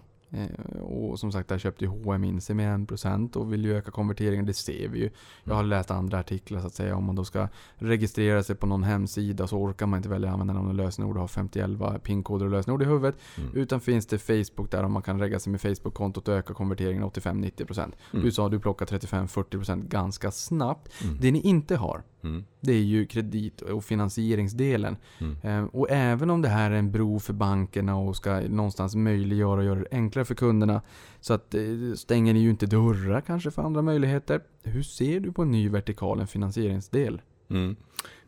[0.82, 3.91] och som sagt, där köpte ju H&M in sig med 1% och vill ju öka
[3.91, 4.46] konverteringen.
[4.46, 5.10] Det ser vi ju.
[5.43, 6.96] Jag har läst andra artiklar så att säga.
[6.96, 10.34] Om man då ska registrera sig på någon hemsida så orkar man inte välja att
[10.34, 13.15] använda någon lösenord och ha 5011 pinkoder och lösenord i huvudet.
[13.38, 13.50] Mm.
[13.54, 17.04] Utan finns det Facebook där om man kan regga sig med Facebook-kontot och öka konverteringen
[17.04, 17.80] 85-90%.
[17.82, 18.26] Mm.
[18.26, 21.04] Du sa att du plockar 35-40% ganska snabbt.
[21.04, 21.17] Mm.
[21.22, 22.46] Det ni inte har, Mm.
[22.60, 24.98] Det är ju kredit och finansieringsdelen.
[25.20, 25.38] Mm.
[25.42, 29.60] Eh, och även om det här är en bro för bankerna och ska någonstans möjliggöra
[29.60, 30.82] och göra det enklare för kunderna.
[31.20, 31.62] Så att eh,
[31.96, 34.42] stänger ni ju inte dörrar kanske för andra möjligheter.
[34.64, 37.22] Hur ser du på en ny vertikal, en finansieringsdel?
[37.50, 37.76] Mm.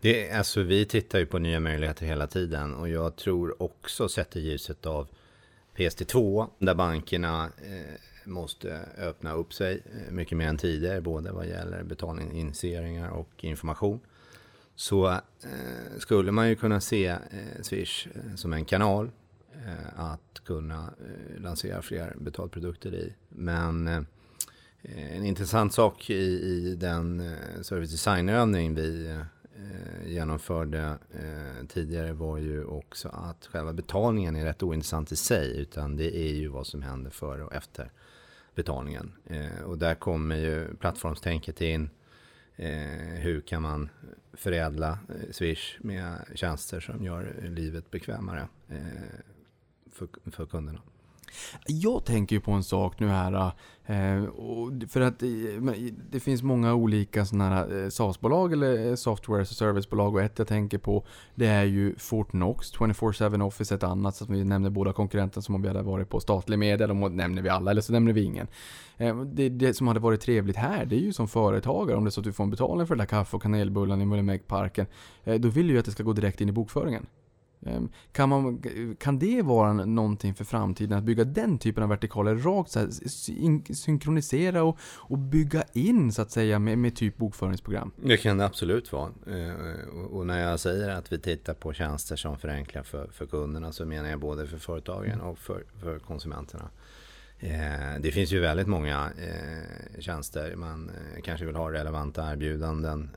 [0.01, 4.35] Det, alltså, vi tittar ju på nya möjligheter hela tiden och jag tror också sett
[4.35, 5.07] i ljuset av
[5.75, 11.47] PST2 där bankerna eh, måste öppna upp sig eh, mycket mer än tidigare, både vad
[11.47, 13.99] gäller betalningsinitieringar och information.
[14.75, 15.19] Så eh,
[15.97, 17.17] skulle man ju kunna se eh,
[17.61, 19.11] Swish eh, som en kanal
[19.65, 23.13] eh, att kunna eh, lansera fler betalprodukter i.
[23.29, 24.01] Men eh,
[25.15, 29.19] en intressant sak i, i den service designövning vi
[30.05, 30.97] genomförde
[31.67, 36.33] tidigare var ju också att själva betalningen är rätt ointressant i sig utan det är
[36.33, 37.91] ju vad som händer före och efter
[38.55, 39.13] betalningen.
[39.25, 41.89] Eh, och där kommer ju plattformstänket in.
[42.55, 43.89] Eh, hur kan man
[44.33, 48.77] förädla eh, Swish med tjänster som gör livet bekvämare eh,
[49.91, 50.81] för, för kunderna?
[51.67, 53.51] Jag tänker ju på en sak nu här.
[53.87, 54.23] Eh,
[54.87, 55.29] för att eh,
[56.11, 60.47] det finns många olika sådana här eh, SaaS-bolag eller software as service-bolag och ett jag
[60.47, 64.15] tänker på det är ju Fortnox, 24-7 Office ett annat.
[64.15, 66.87] Så att vi nämner båda konkurrenterna som om vi hade varit på statlig media.
[66.87, 68.47] de nämner vi alla eller så nämner vi ingen.
[69.25, 72.11] Det, det, som hade varit trevligt här det är ju som företagare om det är
[72.11, 74.85] så att du får en betalning för den där kaffe och kanelbullarna i Mullemäckparken.
[75.23, 77.05] Då vill du ju att det ska gå direkt in i bokföringen.
[77.65, 78.63] Ehm, kan, man,
[78.99, 80.97] kan det vara någonting för framtiden?
[80.97, 82.89] Att bygga den typen av vertikaler rakt så här,
[83.73, 87.91] synkronisera och, och bygga in så att säga med, med typ bokföringsprogram?
[88.03, 89.11] Det kan det absolut vara.
[89.27, 93.71] Ehm, och när jag säger att vi tittar på tjänster som förenklar för, för kunderna
[93.71, 96.69] så menar jag både för företagen och för, för konsumenterna.
[97.39, 100.55] Ehm, det finns ju väldigt många eh, tjänster.
[100.55, 103.09] Man eh, kanske vill ha relevanta erbjudanden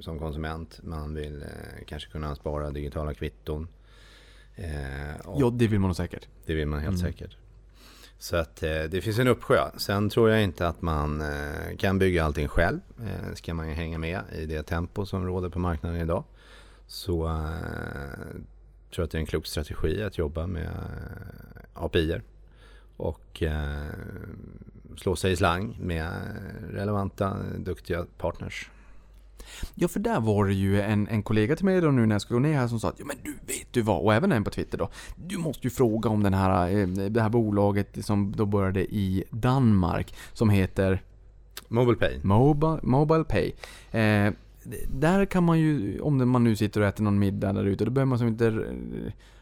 [0.00, 0.80] som konsument.
[0.82, 1.48] Man vill eh,
[1.86, 3.68] kanske kunna spara digitala kvitton.
[4.54, 6.28] Eh, ja, det vill man säkert.
[6.46, 7.12] Det vill man helt mm.
[7.12, 7.36] säkert.
[8.18, 9.70] Så att eh, det finns en uppsjö.
[9.76, 11.22] Sen tror jag inte att man
[11.78, 12.80] kan bygga allting själv.
[13.34, 16.24] Ska man ju hänga med i det tempo som råder på marknaden idag.
[16.88, 18.40] Så eh,
[18.94, 22.20] tror att det är en klok strategi att jobba med eh, API
[22.96, 23.42] och
[24.96, 26.12] slå sig i slang med
[26.72, 28.70] relevanta, duktiga partners.
[29.74, 32.22] Ja, för där var det ju en, en kollega till mig då nu när jag
[32.22, 34.32] skulle gå ner här som sa att ja, men du vet du vad, och även
[34.32, 34.88] en på Twitter då.
[35.16, 39.24] Du måste ju fråga om den här, eh, det här bolaget som då började i
[39.30, 41.02] Danmark som heter
[41.68, 42.20] MobilePay.
[42.22, 43.52] Mobile, Mobile Pay.
[43.90, 44.32] Eh,
[44.88, 47.90] där kan man ju, om man nu sitter och äter någon middag där ute, då
[47.90, 48.64] behöver man som inte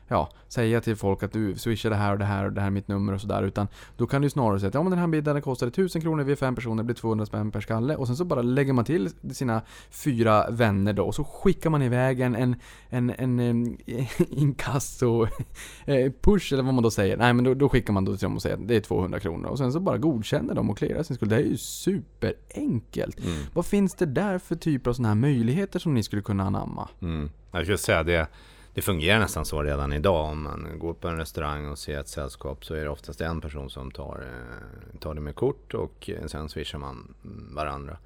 [0.08, 2.66] ja, säga till folk att du swishar det här och det här och det här
[2.66, 3.42] är mitt nummer och sådär.
[3.42, 6.24] Utan då kan du snarare säga att ja, men den här middagen kostade 1000 kronor,
[6.24, 7.96] vi är fem personer, det blir 200 spänn per skalle.
[7.96, 11.82] Och sen så bara lägger man till sina fyra vänner då och så skickar man
[11.82, 12.56] iväg en, en,
[12.88, 13.76] en, en, en
[14.18, 15.26] inkasso
[15.84, 17.16] eh, push eller vad man då säger.
[17.16, 19.20] Nej men då, då skickar man då till dem och säger att det är 200
[19.20, 19.48] kronor.
[19.48, 21.30] Och sen så bara godkänner de och clearar sin skuld.
[21.30, 23.20] Det är ju superenkelt.
[23.20, 23.38] Mm.
[23.54, 26.88] Vad finns det där för typer av sådana här möjligheter som ni skulle kunna anamma?
[27.02, 27.30] Mm.
[27.52, 28.28] Jag skulle säga det
[28.76, 30.30] det fungerar nästan så redan idag.
[30.30, 33.40] Om man går på en restaurang och ser ett sällskap så är det oftast en
[33.40, 37.14] person som tar, eh, tar det med kort och sen swishar man
[37.52, 37.96] varandra.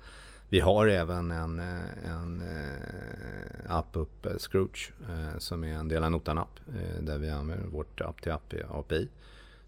[0.48, 4.92] Vi har även en, eh, en eh, app uppe, Scrooge,
[5.38, 6.60] som är en del av Notan-app.
[7.00, 9.08] Där vi använder vårt app-till-app API.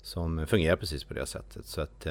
[0.02, 1.66] Som fungerar precis på det sättet.
[1.66, 2.06] Så att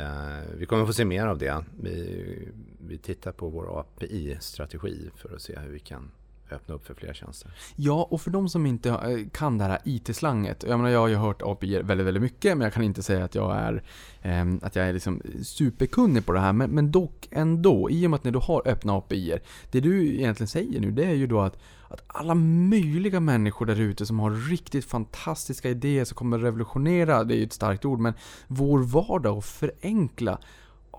[0.55, 1.63] vi kommer få se mer av det.
[1.81, 2.49] Vi,
[2.87, 6.11] vi tittar på vår API-strategi för att se hur vi kan
[6.51, 7.51] öppna upp för fler tjänster.
[7.75, 10.63] Ja, och för de som inte eh, kan det här IT-slanget.
[10.67, 13.25] Jag menar, jag har ju hört API väldigt, väldigt mycket, men jag kan inte säga
[13.25, 13.83] att jag är,
[14.21, 16.53] eh, att jag är liksom superkunnig på det här.
[16.53, 19.37] Men, men dock ändå, i och med att ni då har öppna API.
[19.71, 21.57] Det du egentligen säger nu, det är ju då att
[21.91, 27.35] att alla möjliga människor där ute som har riktigt fantastiska idéer som kommer revolutionera, det
[27.35, 28.13] är ju ett starkt ord, men
[28.47, 30.39] vår vardag och förenkla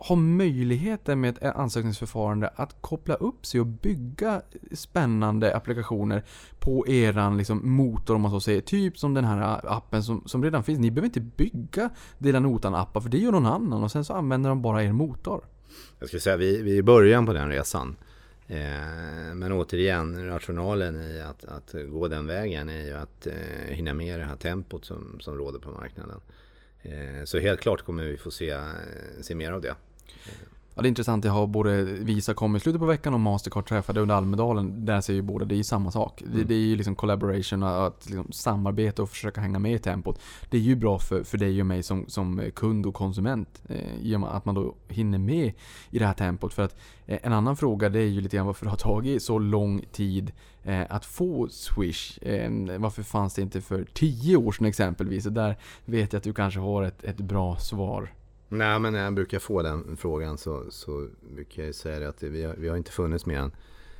[0.04, 6.24] har möjligheten med ett ansökningsförfarande att koppla upp sig och bygga spännande applikationer
[6.58, 8.60] på eran liksom motor om man så säger.
[8.60, 10.78] Typ som den här appen som, som redan finns.
[10.78, 14.50] Ni behöver inte bygga Dela Notan-appar för det gör någon annan och sen så använder
[14.50, 15.44] de bara er motor.
[15.98, 17.96] Jag skulle säga vi, vi är i början på den resan.
[18.46, 23.34] Eh, men återigen, rationalen i att, att, gå den vägen är ju att eh,
[23.68, 26.20] hinna med det här tempot som, som råder på marknaden.
[26.82, 28.58] Eh, så helt klart kommer vi få se,
[29.20, 29.74] se mer av det.
[30.74, 31.24] Ja, det är intressant.
[31.24, 34.84] Jag har både Visa kom i slutet på veckan och Mastercard träffade under Almedalen.
[34.84, 36.22] Där ser ju båda, det är ju samma sak.
[36.22, 36.36] Mm.
[36.36, 40.20] Det, det, är ju liksom collaboration, att liksom samarbeta och försöka hänga med i tempot.
[40.50, 43.62] Det är ju bra för, för dig och mig som, som kund och konsument.
[43.68, 45.52] Eh, att man då hinner med
[45.90, 46.54] i det här tempot.
[46.54, 49.22] För att eh, en annan fråga det är ju lite grann varför det har tagit
[49.22, 52.18] så lång tid eh, att få Swish.
[52.22, 55.26] Eh, varför fanns det inte för 10 år sedan exempelvis?
[55.26, 58.12] Och där vet jag att du kanske har ett, ett bra svar.
[58.54, 62.44] Nej, men när jag brukar få den frågan så, så brukar jag säga att vi
[62.44, 63.52] har, vi har inte funnits mer än,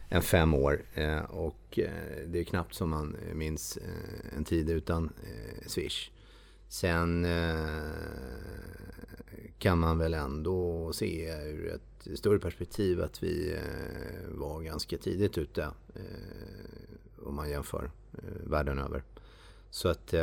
[0.09, 0.85] än fem år.
[0.95, 6.11] Eh, och eh, det är knappt som man minns eh, en tid utan eh, Swish.
[6.69, 7.57] Sen eh,
[9.59, 15.38] kan man väl ändå se ur ett större perspektiv att vi eh, var ganska tidigt
[15.38, 15.62] ute.
[15.95, 19.03] Eh, om man jämför eh, världen över.
[19.71, 20.15] Så att,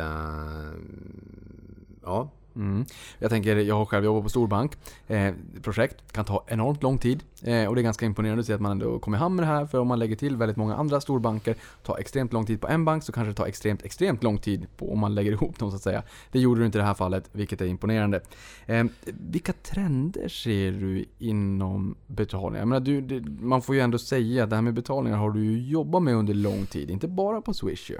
[2.04, 2.86] ja, Mm.
[3.20, 4.78] Jag tänker, jag har själv jobbat på storbank.
[5.08, 7.24] Eh, projekt kan ta enormt lång tid.
[7.44, 9.58] Eh, och det är ganska imponerande att se att man ändå kommer hamna med det
[9.58, 9.66] här.
[9.66, 12.86] För om man lägger till väldigt många andra storbanker, tar extremt lång tid på en
[12.86, 15.72] bank, så kanske det tar extremt, extremt lång tid på, om man lägger ihop dem
[15.72, 16.04] så att säga.
[16.32, 18.22] Det gjorde du inte i det här fallet, vilket är imponerande.
[18.66, 22.62] Eh, vilka trender ser du inom betalningar?
[22.62, 25.32] Jag menar, du, det, man får ju ändå säga att det här med betalningar har
[25.32, 27.98] du ju jobbat med under lång tid, inte bara på Swish ju.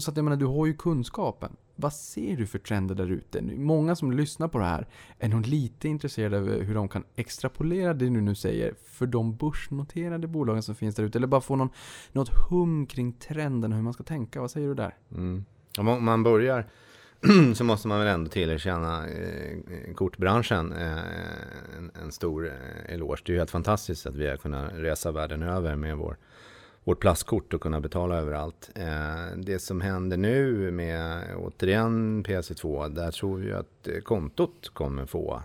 [0.00, 1.56] Så att jag menar, du har ju kunskapen.
[1.76, 3.42] Vad ser du för trender där ute?
[3.42, 4.86] Många som lyssnar på det här
[5.18, 9.36] är nog lite intresserade av hur de kan extrapolera det du nu säger för de
[9.36, 11.18] börsnoterade bolagen som finns där ute.
[11.18, 11.70] Eller bara få någon,
[12.12, 14.40] något hum kring trenden och hur man ska tänka.
[14.40, 14.96] Vad säger du där?
[15.10, 15.44] Mm.
[15.78, 16.66] Om man börjar
[17.54, 20.98] så måste man väl ändå tillerkänna eh, kortbranschen eh,
[21.78, 23.22] en, en, stor eh, eloge.
[23.24, 26.16] Det är ju helt fantastiskt att vi har kunnat resa världen över med vår
[26.84, 28.70] vårt plastkort och kunna betala överallt.
[28.74, 35.06] Eh, det som händer nu med återigen PC2, där tror vi att eh, kontot kommer
[35.06, 35.42] få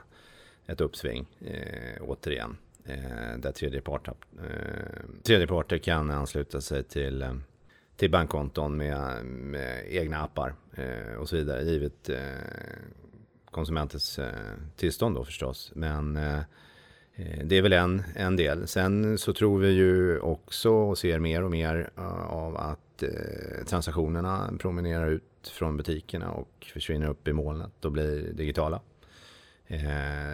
[0.68, 2.58] ett uppsving eh, återigen.
[3.38, 4.14] där tredjeparter,
[5.24, 7.40] tredjeparter kan ansluta sig till,
[7.96, 10.56] till bankkonton med, med egna appar
[11.20, 11.64] och så vidare.
[11.64, 12.10] Givet
[13.52, 14.20] konsumentens
[14.76, 15.72] tillstånd då förstås.
[15.76, 16.42] Men Eh,
[17.20, 18.68] Eh, det är väl en, en del.
[18.68, 23.66] Sen så tror vi ju också och ser mer och mer eh, av att eh,
[23.66, 28.82] transaktionerna promenerar ut från butikerna och försvinner upp i molnet och blir digitala.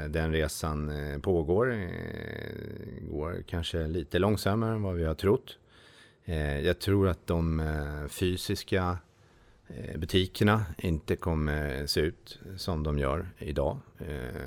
[0.09, 1.89] Den resan pågår,
[3.11, 5.57] går kanske lite långsammare än vad vi har trott.
[6.63, 7.61] Jag tror att de
[8.09, 8.97] fysiska
[9.67, 13.77] Eh, butikerna inte kommer se ut som de gör idag.
[13.99, 14.41] Eh,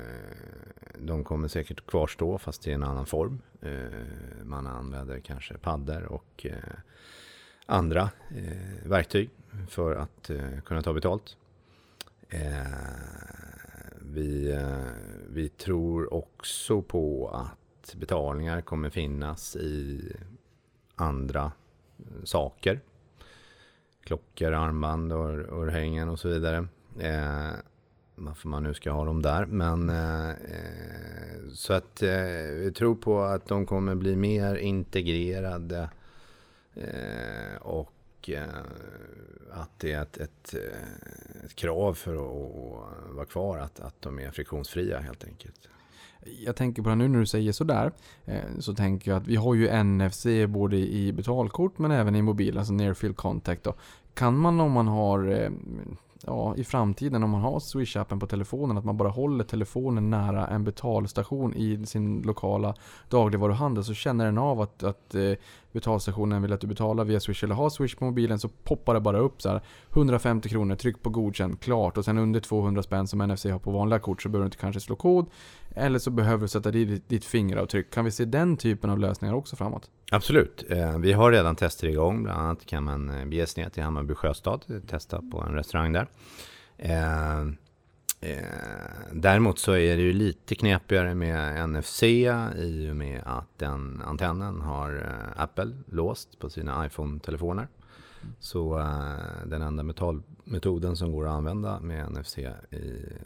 [0.97, 3.41] de kommer säkert kvarstå fast i en annan form.
[3.61, 6.45] Eh, man använder kanske paddor och
[7.65, 8.09] andra
[8.85, 9.29] verktyg
[9.67, 10.31] för att
[10.65, 11.37] kunna ta betalt.
[14.01, 14.57] Vi,
[15.29, 20.01] vi tror också på att betalningar kommer finnas i
[20.95, 21.51] andra
[22.23, 22.79] saker
[24.09, 25.29] klockor, armband, och
[25.63, 26.67] örhängen och så vidare.
[26.99, 27.51] Eh,
[28.15, 29.45] varför man nu ska ha dem där.
[29.45, 30.35] Men eh,
[31.53, 32.09] så att eh,
[32.53, 35.89] vi tror på att de kommer bli mer integrerade
[36.75, 38.43] eh, och eh,
[39.51, 44.19] att det är ett, ett, eh, ett, krav för att vara kvar att, att de
[44.19, 45.69] är friktionsfria helt enkelt.
[46.45, 47.91] Jag tänker på det nu när du säger sådär.
[48.25, 52.21] Eh, så tänker jag att vi har ju NFC både i betalkort men även i
[52.21, 53.63] mobil, alltså near field contact.
[53.63, 53.73] Då
[54.19, 55.49] kan man om man har eh,
[56.25, 60.47] ja, i framtiden om man har Swish-appen på telefonen att man bara håller telefonen nära
[60.47, 62.75] en betalstation i sin lokala
[63.09, 65.33] dagligvaruhandel så känner den av att, att eh,
[65.71, 68.99] betalstationen vill att du betalar via Swish eller har Swish på mobilen så poppar det
[68.99, 71.97] bara upp så här 150 kronor, tryck på godkänd, klart.
[71.97, 74.57] Och sen under 200 spänn som NFC har på vanliga kort så behöver du inte
[74.57, 75.25] kanske slå kod
[75.75, 77.93] eller så behöver du sätta dit ditt fingeravtryck.
[77.93, 79.89] Kan vi se den typen av lösningar också framåt?
[80.11, 80.65] Absolut.
[80.69, 82.23] Eh, vi har redan tester igång.
[82.23, 85.53] Bland annat kan man eh, bege sig ner till Hammarby Sjöstad, och testa på en
[85.53, 86.07] restaurang där.
[89.11, 94.61] Däremot så är det ju lite knepigare med NFC i och med att den antennen
[94.61, 97.67] har Apple låst på sina iPhone-telefoner.
[98.39, 98.77] Så
[99.45, 99.83] den enda
[100.43, 102.47] metodden som går att använda med NFC i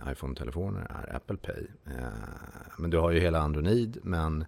[0.08, 1.68] iPhone-telefoner är Apple Pay.
[2.78, 4.46] men du har ju hela Android, men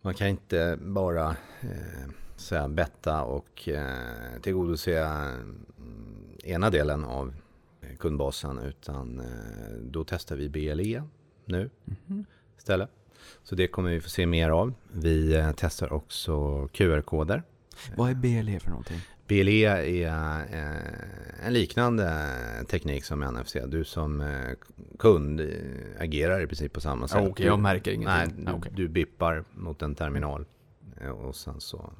[0.00, 5.56] man kan inte bara eh, säga betta och eh, tillgodose mm,
[6.44, 7.34] ena delen av
[7.98, 9.22] kundbasen utan
[9.80, 11.02] då testar vi BLE
[11.44, 11.70] nu
[12.06, 12.24] mm.
[12.58, 12.90] istället.
[13.42, 14.74] Så det kommer vi få se mer av.
[14.92, 17.42] Vi testar också QR-koder.
[17.96, 19.00] Vad är BLE för någonting?
[19.26, 19.66] BLE
[20.02, 22.28] är eh, en liknande
[22.68, 23.56] teknik som NFC.
[23.66, 24.28] Du som eh,
[24.98, 25.46] kund eh,
[26.00, 27.18] agerar i princip på samma sätt.
[27.18, 28.44] Okej, okay, jag märker ingenting.
[28.44, 28.72] Nej, du, okay.
[28.74, 30.44] du bippar mot en terminal
[31.24, 31.92] och sen så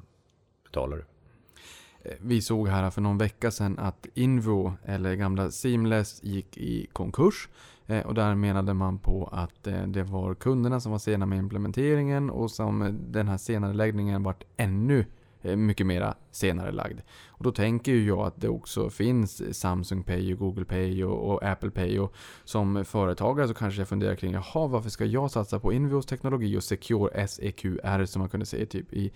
[0.63, 1.05] betalar du.
[2.19, 7.49] Vi såg här för någon vecka sedan att Invo, eller gamla Seamless, gick i konkurs.
[8.05, 12.51] Och där menade man på att det var kunderna som var sena med implementeringen och
[12.51, 15.05] som den här senare läggningen vart ännu
[15.43, 17.01] Eh, mycket mera senare lagd.
[17.33, 21.31] Och då tänker ju jag att det också finns Samsung Pay och Google Pay och,
[21.31, 22.13] och, Apple Pay och
[22.43, 26.57] som företagare så kanske jag funderar kring jaha varför ska jag satsa på Invios teknologi
[26.57, 29.11] och Secure SEQR som man kunde se typ i,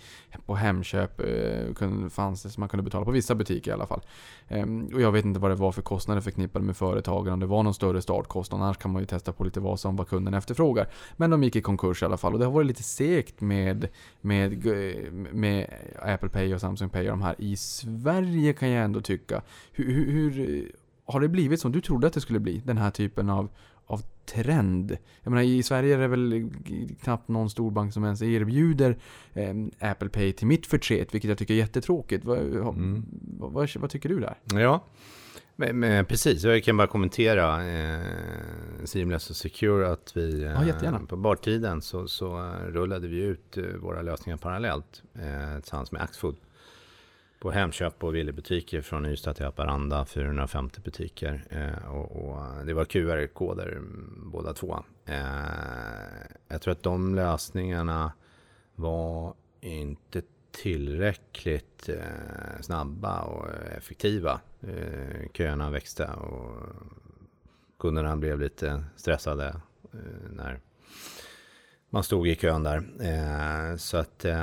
[0.45, 4.01] på Hemköp eh, fanns det som man kunde betala på vissa butiker i alla fall.
[4.47, 7.45] Ehm, och jag vet inte vad det var för kostnader förknippade med företagen om det
[7.45, 10.34] var någon större startkostnad annars kan man ju testa på lite vad som vad kunden
[10.34, 10.89] efterfrågar.
[11.15, 13.88] Men de gick i konkurs i alla fall och det har varit lite segt med,
[14.22, 14.65] med,
[15.34, 18.07] med Apple Pay och Samsung Pay och de här i Sverige
[18.53, 19.41] kan jag ändå tycka.
[19.72, 20.72] Hur, hur, hur,
[21.05, 22.62] har det blivit som du trodde att det skulle bli?
[22.66, 23.49] Den här typen av,
[23.86, 24.97] av trend.
[25.24, 26.51] Jag menar i Sverige är det väl
[27.01, 28.97] knappt någon storbank som ens erbjuder
[29.34, 32.26] eh, Apple Pay till mitt förtret, vilket jag tycker är jättetråkigt.
[32.26, 33.05] Vad, mm.
[33.39, 34.38] vad, vad, vad tycker du där?
[34.53, 34.84] Ja,
[35.60, 38.01] men, men, precis, jag kan bara kommentera eh,
[38.84, 44.01] Seamless och Secure att vi eh, på bartiden så, så rullade vi ut eh, våra
[44.01, 46.36] lösningar parallellt eh, tillsammans med Axfood
[47.40, 51.44] på Hemköp och Willybutiker från Ystad till Haparanda, 450 butiker.
[51.50, 53.82] Eh, och, och, det var QR-koder
[54.18, 54.84] båda två.
[55.06, 55.16] Eh,
[56.48, 58.12] jag tror att de lösningarna
[58.76, 60.22] var inte
[60.52, 64.40] tillräckligt eh, snabba och effektiva.
[64.62, 66.58] Eh, köerna växte och
[67.80, 69.48] kunderna blev lite stressade
[69.94, 70.60] eh, när
[71.90, 72.78] man stod i kön där.
[73.00, 74.36] Eh, så att eh,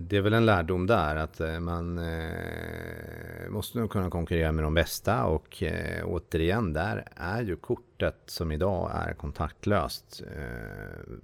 [0.00, 4.64] det är väl en lärdom där att eh, man eh, måste nog kunna konkurrera med
[4.64, 11.14] de bästa och eh, återigen där är ju kortet som idag är kontaktlöst eh,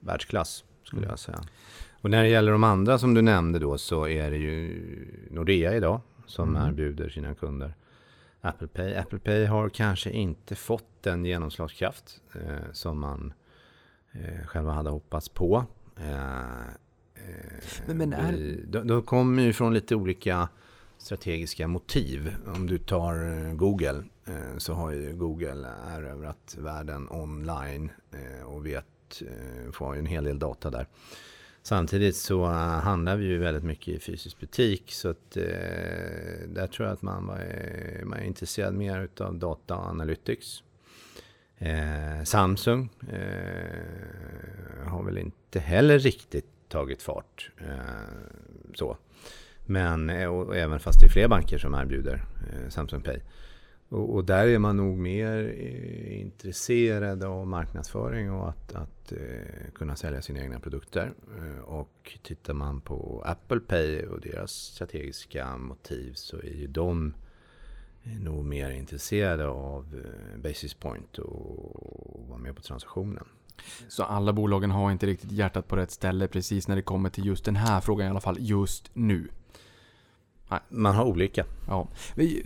[0.00, 1.10] världsklass skulle mm.
[1.10, 1.40] jag säga.
[2.00, 4.82] Och när det gäller de andra som du nämnde då så är det ju
[5.30, 6.68] Nordea idag som mm.
[6.68, 7.74] erbjuder sina kunder
[8.40, 8.94] Apple Pay.
[8.94, 13.32] Apple Pay har kanske inte fått den genomslagskraft eh, som man
[14.46, 15.64] själva hade hoppats på.
[15.96, 16.04] Eh,
[17.86, 18.32] men, men är...
[18.32, 20.48] vi, de, de kommer ju från lite olika
[20.98, 22.36] strategiska motiv.
[22.46, 27.90] Om du tar eh, Google eh, så har ju Google erövrat världen online
[28.44, 29.22] och vet,
[29.72, 30.86] får ju en hel del data där.
[31.66, 32.50] Samtidigt så eh,
[32.80, 35.42] handlar vi ju väldigt mycket i fysisk butik så att eh,
[36.48, 40.62] där tror jag att man, var, eh, man är intresserad mer utav data analytics.
[41.58, 47.50] Eh, Samsung eh, har väl inte heller riktigt tagit fart.
[47.58, 48.96] Eh, så.
[49.66, 53.20] Men och, och även fast det är fler banker som erbjuder eh, Samsung Pay.
[53.88, 59.72] Och, och, där är man nog mer eh, intresserad av marknadsföring och att, att eh,
[59.74, 61.12] kunna sälja sina egna produkter.
[61.38, 67.14] Eh, och tittar man på Apple Pay och deras strategiska motiv så är ju de
[68.20, 73.24] nog mer intresserade av eh, Basis Point och vara med på transaktionen.
[73.88, 77.26] Så alla bolagen har inte riktigt hjärtat på rätt ställe precis när det kommer till
[77.26, 79.28] just den här frågan i alla fall just nu.
[80.48, 80.60] Nej.
[80.68, 81.44] Man har olika.
[81.68, 81.88] Ja.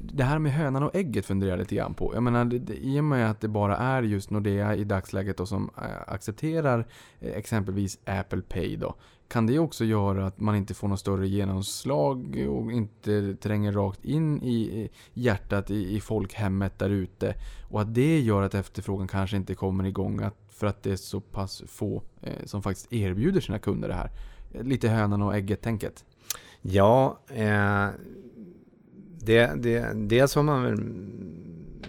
[0.01, 2.15] Det här med hönan och ägget funderar jag lite grann på.
[2.15, 5.47] Jag menar, det, i och med att det bara är just Nordea i dagsläget då
[5.47, 6.87] som äh, accepterar
[7.21, 8.95] eh, exempelvis Apple Pay då.
[9.31, 14.05] Kan det också göra att man inte får något större genomslag och inte tränger rakt
[14.05, 17.35] in i hjärtat i, folkhemmet där ute?
[17.69, 21.21] Och att det gör att efterfrågan kanske inte kommer igång för att det är så
[21.21, 24.11] pass få eh, som faktiskt erbjuder sina kunder det här.
[24.63, 26.05] Lite hönan och ägget-tänket.
[26.63, 27.89] Ja, eh,
[29.19, 30.81] det, det, dels har man väl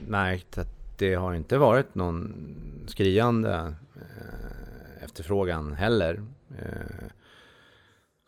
[0.08, 2.36] märkt att det har inte varit någon
[2.88, 6.24] skriande eh, efterfrågan heller.
[6.60, 7.08] Eh,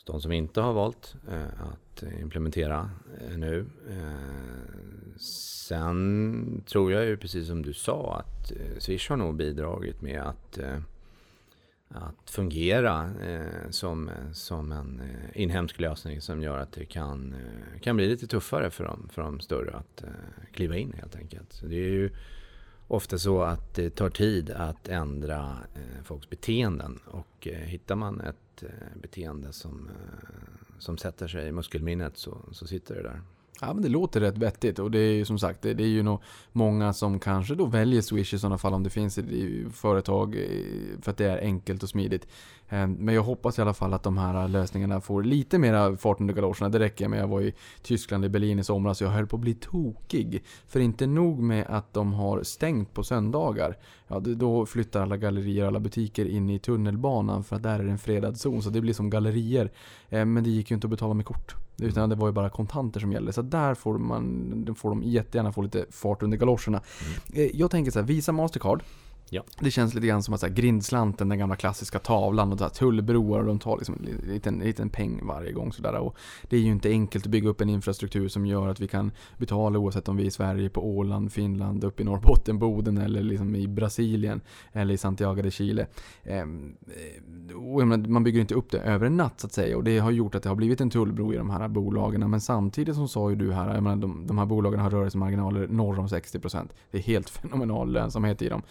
[0.04, 2.90] de som inte har valt eh, att implementera
[3.22, 3.66] eh, nu.
[3.90, 10.02] Eh, sen tror jag ju precis som du sa att eh, Swish har nog bidragit
[10.02, 10.78] med att eh,
[11.94, 17.80] att fungera eh, som, som en eh, inhemsk lösning som gör att det kan, eh,
[17.80, 20.10] kan bli lite tuffare för de, för de större att eh,
[20.54, 21.54] kliva in helt enkelt.
[21.54, 22.10] Så det är ju
[22.88, 28.22] ofta så att det tar tid att ändra eh, folks beteenden och eh, hittar man
[28.22, 33.22] ett Eh, beteende som, eh, som sätter sig i muskelminnet så, så sitter det där.
[33.62, 36.04] Ja, men det låter rätt vettigt och det är ju som sagt, det, är ju
[36.04, 40.36] nog många som kanske då väljer Swish i sådana fall om det finns i företag
[40.36, 42.28] eh, för att det är enkelt och smidigt.
[42.70, 46.20] Eh, men jag hoppas i alla fall att de här lösningarna får lite mera fart
[46.20, 46.70] under galoscherna.
[46.70, 47.20] Det räcker med.
[47.20, 50.44] Jag var i Tyskland, i Berlin i somras och jag höll på att bli tokig.
[50.68, 53.78] För inte nog med att de har stängt på söndagar.
[54.08, 57.84] Ja, då flyttar alla gallerier och alla butiker in i tunnelbanan för att där är
[57.84, 58.64] det en fredad zon.
[58.64, 59.72] Så det blir som gallerier.
[60.10, 61.63] Eh, men det gick ju inte att betala med kort.
[61.84, 63.34] Utan det var ju bara kontanter som gällde.
[63.34, 66.82] Så där får, man, får de jättegärna få lite fart under galoscherna.
[67.36, 67.52] Mm.
[67.54, 68.84] Jag tänker så här, Visa Mastercard.
[69.30, 69.44] Ja.
[69.60, 72.64] Det känns lite grann som att så här, grindslanten, den gamla klassiska tavlan och så
[72.64, 75.74] här, tullbroar och de tar liksom en liten, liten peng varje gång.
[75.74, 75.96] Så där.
[75.96, 76.18] Och
[76.50, 79.12] det är ju inte enkelt att bygga upp en infrastruktur som gör att vi kan
[79.38, 83.24] betala oavsett om vi är i Sverige, på Åland, Finland, uppe i Norrbotten, Boden eller
[83.24, 85.88] liksom i Brasilien eller i Santiago de Chile.
[86.24, 89.84] Ehm, eh, menar, man bygger inte upp det över en natt så att säga och
[89.84, 92.30] det har gjort att det har blivit en tullbro i de här bolagen.
[92.30, 95.68] Men samtidigt som sa ju du här, jag menar, de, de här bolagen har rörelsemarginaler
[95.68, 96.70] norr om 60%.
[96.92, 98.62] Det är helt fenomenal lönsamhet i dem.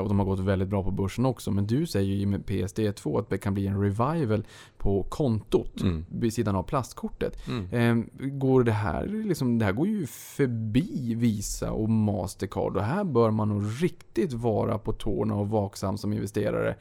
[0.00, 1.50] Och de har gått väldigt bra på börsen också.
[1.50, 4.46] Men du säger ju med PSD2 att det kan bli en revival
[4.78, 6.04] på kontot mm.
[6.08, 7.48] vid sidan av plastkortet.
[7.48, 7.70] Mm.
[7.72, 13.04] Eh, går det här, liksom, det här går ju förbi Visa och Mastercard och här
[13.04, 16.76] bör man nog riktigt vara på tårna och vaksam som investerare.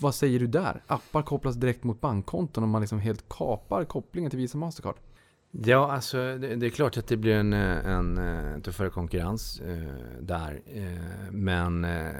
[0.00, 0.82] Vad säger du där?
[0.86, 4.94] Appar kopplas direkt mot bankkonton och man liksom helt kapar kopplingen till Visa Mastercard.
[5.50, 9.60] Ja, alltså det, det, är klart att det blir en, eh, en, en tuffare konkurrens
[9.60, 10.62] eh, där.
[10.66, 12.10] Eh, men eh,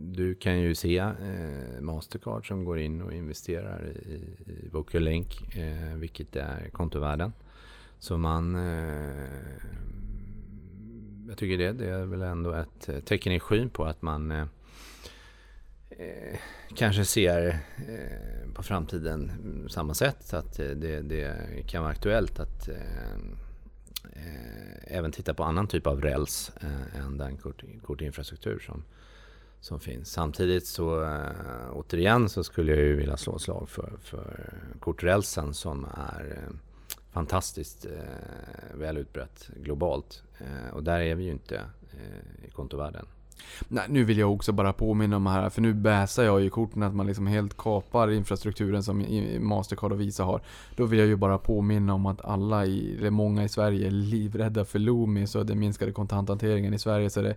[0.00, 4.14] du kan ju se eh, Mastercard som går in och investerar i,
[4.52, 7.32] i VocaLink, eh, vilket är kontovärden.
[7.98, 8.54] Så man...
[8.54, 9.56] Eh,
[11.28, 14.48] jag tycker det, det är väl ändå ett eh, tecken i skyn på att man
[15.98, 16.38] Eh,
[16.74, 20.34] kanske ser eh, på framtiden mm, samma sätt.
[20.34, 21.36] Att eh, det, det
[21.66, 23.14] kan vara aktuellt att eh,
[24.12, 28.84] eh, även titta på annan typ av räls eh, än den kort, kortinfrastruktur som,
[29.60, 30.10] som finns.
[30.10, 35.84] Samtidigt så eh, återigen så skulle jag ju vilja slå slag för, för korträlsen som
[35.84, 36.54] är eh,
[37.10, 37.86] fantastiskt
[38.74, 40.22] väl utbrett globalt.
[40.72, 41.60] och där är vi ju inte
[42.48, 43.06] i kontovärlden.
[43.68, 46.82] Nej, nu vill jag också bara påminna om här, för nu bäsar jag ju korten
[46.82, 49.04] att man liksom helt kapar infrastrukturen som
[49.40, 50.40] Mastercard och Visa har.
[50.76, 53.90] Då vill jag ju bara påminna om att alla, i, eller många i Sverige är
[53.90, 57.10] livrädda för Loomis och den minskade kontanthanteringen i Sverige.
[57.10, 57.34] Så det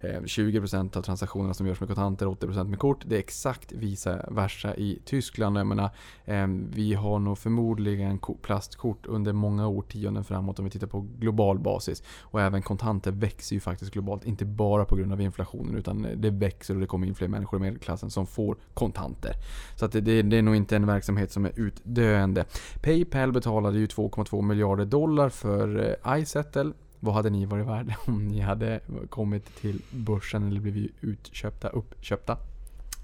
[0.00, 3.04] Eh, 20% av transaktionerna som görs med kontanter, 80% med kort.
[3.06, 5.58] Det är exakt vice versa i Tyskland.
[5.58, 5.90] Jag menar,
[6.24, 11.58] ehm, vi har nog förmodligen plastkort under många årtionden framåt om vi tittar på global
[11.58, 12.02] basis.
[12.20, 14.24] Och även kontanter växer ju faktiskt globalt.
[14.24, 17.60] Inte bara på grund av inflationen utan det växer och det kommer in fler människor
[17.60, 19.32] i medelklassen som får kontanter.
[19.76, 22.44] Så att det, det, är nog inte en verksamhet som är utdöende.
[22.82, 26.72] Paypal betalade ju 2,2 miljarder dollar för eh, iSettle.
[27.00, 32.38] Vad hade ni varit värda om ni hade kommit till börsen eller blivit utköpta, uppköpta?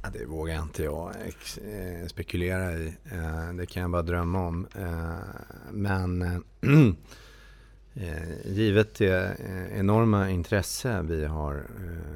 [0.02, 2.86] Ja, det vågar inte jag eh, spekulera i.
[3.04, 4.66] Eh, det kan jag bara drömma om.
[4.74, 6.44] Eh, men
[8.44, 9.36] givet det
[9.72, 11.66] enorma intresse vi har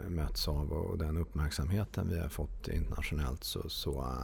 [0.09, 4.15] mötts av och den uppmärksamheten vi har fått internationellt så, så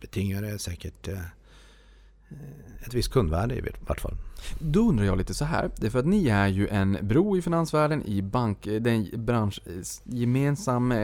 [0.00, 1.08] betingar det säkert
[2.32, 4.14] Eh, ett visst kundvärde i vart fall.
[4.58, 5.70] Då undrar jag lite så här.
[5.76, 8.90] Det är för att ni är ju en bro i finansvärlden i bank, eh, det
[8.90, 10.98] är branschgemensam, eh,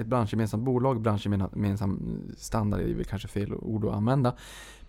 [0.00, 4.34] ett branschgemensamt bolag, branschgemensam standard är väl kanske fel ord att använda.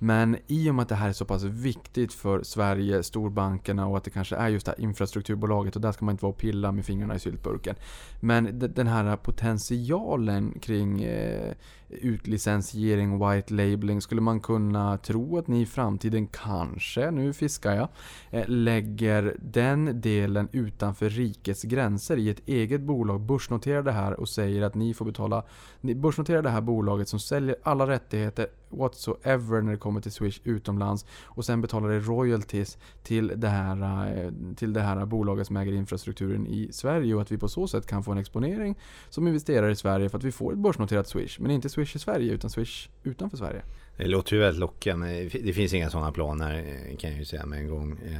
[0.05, 3.97] Men i och med att det här är så pass viktigt för Sverige, storbankerna och
[3.97, 6.37] att det kanske är just det här infrastrukturbolaget och där ska man inte vara och
[6.37, 7.75] pilla med fingrarna i syltburken.
[8.19, 11.53] Men den här potentialen kring eh,
[11.89, 17.75] utlicensiering och white labeling skulle man kunna tro att ni i framtiden kanske, nu fiskar
[17.75, 17.87] jag,
[18.29, 24.29] eh, lägger den delen utanför rikets gränser i ett eget bolag, börsnoterar det här och
[24.29, 25.43] säger att ni får betala,
[25.81, 28.47] ni börsnoterar det här bolaget som säljer alla rättigheter
[28.77, 34.07] whatsoever när det kommer till Swish utomlands och sen betalar det royalties till det här,
[34.17, 37.67] eh, till det här bolaget som äger infrastrukturen i Sverige och att vi på så
[37.67, 38.75] sätt kan få en exponering
[39.09, 41.39] som investerar i Sverige för att vi får ett börsnoterat Swish.
[41.39, 43.61] Men inte Swish i Sverige utan Swish utanför Sverige.
[43.97, 45.29] Det låter ju väldigt lockande.
[45.43, 47.99] Det finns inga sådana planer eh, kan jag ju säga med en gång.
[48.05, 48.19] Eh,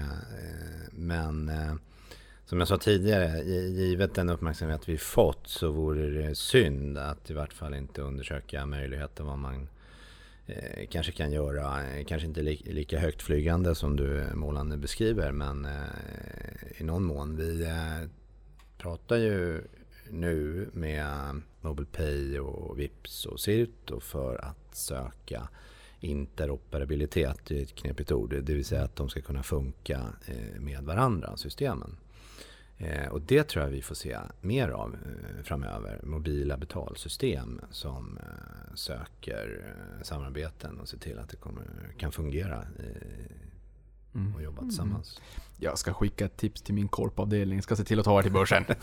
[0.91, 1.51] men
[2.45, 7.33] som jag sa tidigare, givet den uppmärksamhet vi fått så vore det synd att i
[7.33, 9.67] vart fall inte undersöka möjligheten vad man
[10.47, 11.83] eh, kanske kan göra.
[11.97, 15.71] Eh, kanske inte li- lika högt flygande som du eh, målande beskriver men eh,
[16.77, 17.35] i någon mån.
[17.35, 18.09] Vi eh,
[18.77, 19.61] pratar ju
[20.09, 25.47] nu med MobilePay och Vips och Cirto för att söka
[25.99, 30.59] interoperabilitet, det är ett knepigt ord, det vill säga att de ska kunna funka eh,
[30.61, 31.97] med varandra, systemen.
[32.77, 35.99] Eh, Och det tror jag vi får se mer av eh, framöver.
[36.03, 39.73] Mobila betalsystem som eh, söker
[40.03, 41.63] samarbeten och ser till att det kommer,
[41.97, 45.21] kan fungera eh, och jobba tillsammans.
[45.57, 47.61] Jag ska skicka ett tips till min korpavdelning.
[47.61, 48.63] Ska se till att ta er till börsen.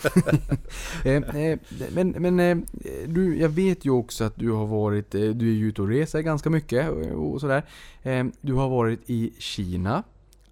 [1.93, 2.67] Men men
[3.07, 6.21] du, jag vet ju också att du har varit, du är ju ute och reser
[6.21, 7.63] ganska mycket och sådär.
[8.41, 10.03] Du har varit i Kina.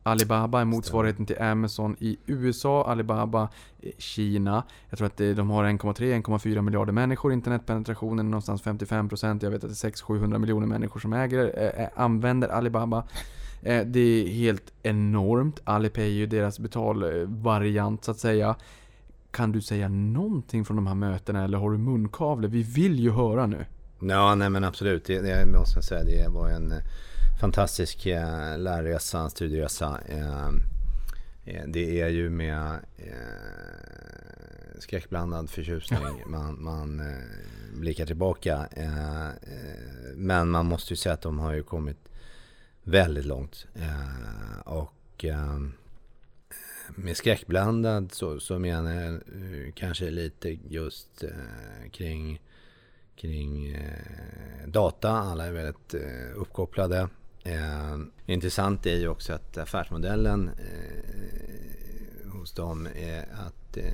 [0.02, 2.84] Alibaba är motsvarigheten till Amazon i USA.
[2.84, 3.48] Alibaba,
[3.82, 4.64] eh, Kina.
[4.88, 7.32] Jag tror att de har 1,3-1,4 miljarder människor.
[7.32, 9.42] Internetpenetrationen är någonstans 55%.
[9.42, 13.04] Jag vet att det är 600-700 miljoner människor som äger, eh, använder Alibaba.
[13.62, 15.60] Eh, Det är helt enormt.
[15.64, 18.54] Alipay är ju deras betalvariant så att säga.
[19.30, 22.48] Kan du säga någonting från de här mötena eller har du munkavle?
[22.48, 23.64] Vi vill ju höra nu.
[24.00, 25.04] Ja, nej men absolut.
[25.04, 26.04] Det, det måste jag säga.
[26.04, 26.72] Det var en
[27.40, 30.00] fantastisk eh, lärresa, studieresa.
[30.08, 30.48] Eh,
[31.44, 37.02] eh, Det är ju med eh, skräckblandad förtjusning man, man
[37.72, 38.68] blickar tillbaka.
[40.14, 42.08] Men man måste ju säga att de har ju kommit
[42.82, 43.66] väldigt långt.
[44.64, 45.24] Och
[46.88, 49.20] med skräckblandad så, så menar jag
[49.74, 51.24] kanske lite just
[51.92, 52.40] kring
[53.16, 53.78] kring
[54.66, 55.10] data.
[55.10, 55.94] Alla är väldigt
[56.34, 57.08] uppkopplade.
[57.44, 63.84] Eh, intressant är ju också att affärsmodellen eh, hos dem är att eh,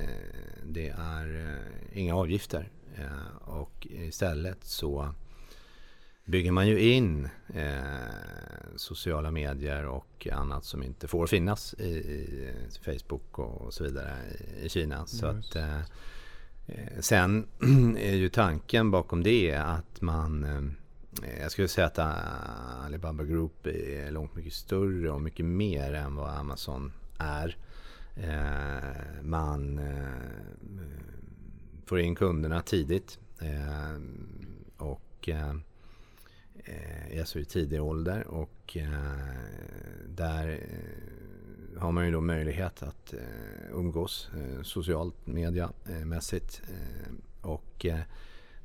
[0.63, 2.69] det är eh, inga avgifter.
[2.95, 5.13] Eh, och istället så
[6.25, 7.81] bygger man ju in eh,
[8.75, 12.53] sociala medier och annat som inte får finnas i, i
[12.85, 14.13] Facebook och så vidare
[14.61, 15.05] i, Kina.
[15.05, 15.81] Så att, eh,
[16.67, 17.47] Eh, Sen
[17.97, 20.43] är ju tanken bakom det att man,
[21.23, 25.93] Eh, jag skulle säga att eh, Alibaba Group är långt mycket större och mycket mer
[25.93, 27.57] än vad Amazon är.
[28.15, 29.79] Eh, man
[31.85, 33.19] får in kunderna tidigt
[34.77, 35.29] och
[37.09, 38.77] är så i tidig ålder och
[40.07, 40.67] där
[41.77, 43.13] har man ju då möjlighet att
[43.73, 44.29] umgås
[44.63, 46.61] socialt mediamässigt
[47.41, 47.85] och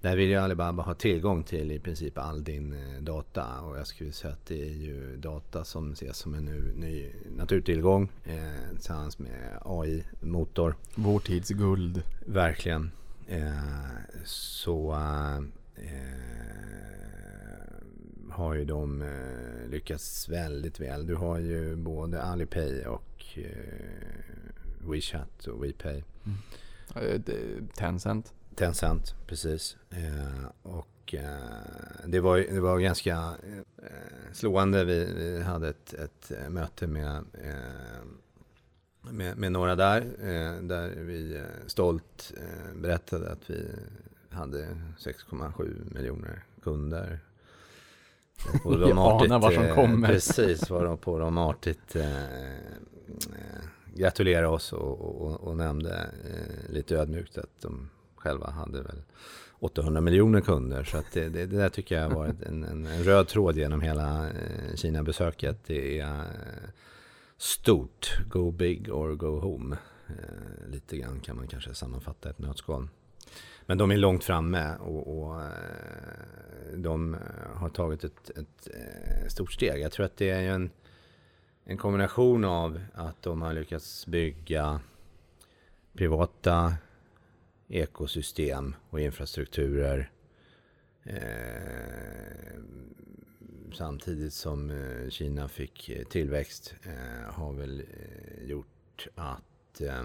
[0.02, 3.86] där vill ju Alibaba ha tillgång till i princip all din eh, data och jag
[3.86, 6.44] skulle säga att det är ju data som ses som en
[6.76, 10.74] ny naturtillgång eh, tillsammans med AI-motor.
[10.94, 12.02] Vår tids guld.
[12.26, 12.90] Verkligen.
[13.28, 13.52] Eh,
[14.24, 15.42] så eh,
[18.30, 21.06] har ju de eh, lyckats väldigt väl.
[21.06, 26.02] Du har ju både Alipay och eh, WeChat och WePay.
[26.94, 28.32] Det- Tencent.
[28.54, 29.76] Tencent, precis.
[29.90, 33.88] Eh, och eh, det, var, det var ganska eh,
[34.32, 34.84] slående.
[34.84, 37.24] Vi, vi hade ett, ett möte med,
[39.00, 40.00] med, med några där.
[40.60, 42.32] Där vi stolt
[42.74, 43.68] berättade att vi
[44.30, 47.18] hade 6,7 miljoner kunder.
[48.64, 50.08] Och Jag anar vad som kommer.
[50.08, 51.96] Precis, var de på de artigt
[53.94, 56.10] gratulerade oss och, och, och nämnde
[56.68, 57.88] lite ödmjukt att de
[58.22, 59.02] själva hade väl
[59.62, 60.84] 800 miljoner kunder.
[60.84, 63.56] Så att det, det, det där tycker jag har varit en, en, en röd tråd
[63.56, 65.58] genom hela eh, Kina-besöket.
[65.66, 66.70] Det är eh,
[67.36, 69.76] stort, go big or go home.
[70.08, 72.88] Eh, lite grann kan man kanske sammanfatta ett nötskal.
[73.66, 75.48] Men de är långt framme och, och eh,
[76.76, 77.16] de
[77.54, 79.80] har tagit ett, ett stort steg.
[79.80, 80.70] Jag tror att det är ju en,
[81.64, 84.80] en kombination av att de har lyckats bygga
[85.92, 86.74] privata
[87.72, 90.10] ekosystem och infrastrukturer
[91.02, 92.58] eh,
[93.74, 100.04] samtidigt som eh, Kina fick eh, tillväxt eh, har väl eh, gjort att eh,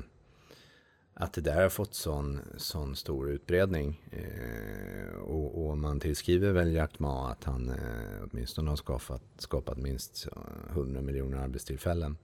[1.19, 4.01] att det där har fått sån, sån stor utbredning.
[4.11, 9.77] Eh, och, och man tillskriver väl Jack Ma att han eh, åtminstone har skapat, skapat
[9.77, 12.17] minst eh, 100 miljoner arbetstillfällen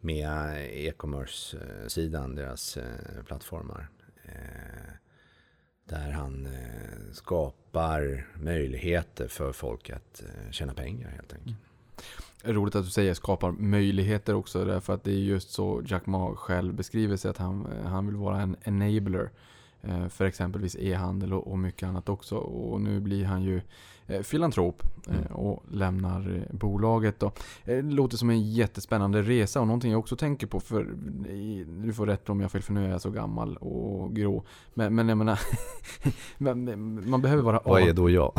[0.00, 3.88] med e-commerce-sidan, eh, deras eh, plattformar.
[4.34, 4.92] Eh,
[5.84, 11.56] där han eh, skapar möjligheter för folk att eh, tjäna pengar helt enkelt.
[12.44, 12.56] Mm.
[12.56, 16.36] Roligt att du säger skapar möjligheter också därför att det är just så Jack Ma
[16.36, 19.30] själv beskriver sig att han, han vill vara en enabler eh,
[20.10, 22.36] för exempelvis e-handel och, mycket annat också.
[22.36, 23.60] Och nu blir han ju
[24.06, 25.26] eh, filantrop eh, Mm.
[25.32, 27.20] och lämnar eh, bolaget.
[27.20, 27.26] Då.
[27.26, 27.32] Eh,
[27.64, 30.88] Det låter som en jättespännande resa och någonting jag också tänker på för
[31.86, 34.44] du får rätt om jag fel för nu är jag så gammal och grå.
[34.74, 35.40] Men, men jag menar,
[36.38, 38.32] men- men man behöver vara Vad är då jag?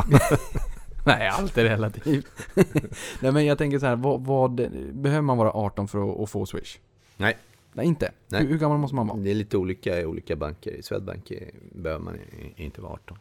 [1.06, 2.26] Nej, allt är relativt.
[3.20, 4.54] Nej men jag tänker så här, vad, vad,
[4.92, 6.78] behöver man vara 18 för att, att få Swish?
[7.16, 7.36] Nej.
[7.72, 8.12] Nej, inte.
[8.28, 8.42] Nej.
[8.42, 9.18] Hur, hur gammal måste man vara?
[9.18, 10.70] Det är lite olika i olika banker.
[10.70, 11.32] I Swedbank
[11.72, 12.18] behöver man
[12.56, 13.18] inte vara 18.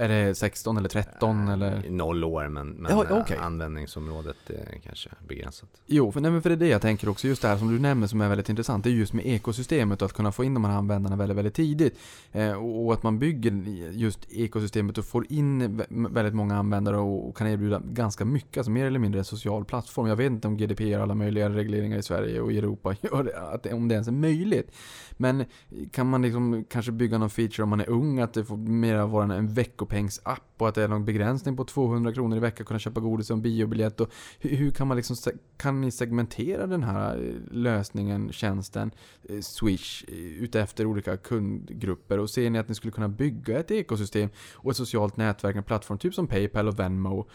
[0.00, 1.86] Är det 16 eller 13 eller?
[1.86, 3.36] I Noll år, men, men Ja, eh, okej.
[3.40, 5.68] användningsområdet är kanske begränsat.
[5.86, 7.28] Jo, för, nej, men för det är det jag tänker också.
[7.28, 8.84] Just det här som du nämner som är väldigt intressant.
[8.84, 11.54] Det är just med ekosystemet och att kunna få in de här användarna väldigt, väldigt
[11.54, 11.98] tidigt.
[12.32, 13.52] Eh, och, och att man bygger
[13.92, 18.56] just ekosystemet och får in vä- väldigt många användare och, och kan erbjuda ganska mycket.
[18.56, 20.06] Alltså mer eller mindre en social plattform.
[20.06, 23.22] Jag vet inte om GDPR och alla möjliga regleringar i Sverige och i Europa gör
[23.24, 24.70] det, att, om det ens är möjligt.
[25.16, 25.44] Men
[25.92, 29.06] kan man liksom kanske bygga någon feature om man är ung, att det får mer
[29.06, 29.54] vara en,
[29.90, 33.00] pengs app och att det är någon begränsning på 200 kronor i veckan, kunna köpa
[33.00, 34.00] godis och en biobiljett.
[34.00, 35.16] Och hur, hur kan man liksom,
[35.56, 38.90] kan ni segmentera den här eh, lösningen, tjänsten,
[39.28, 42.18] eh, Swish, eh, utefter olika kundgrupper?
[42.18, 45.62] Och ser ni att ni skulle kunna bygga ett ekosystem och ett socialt nätverk, en
[45.62, 47.28] plattform, typ som Paypal och Venmo?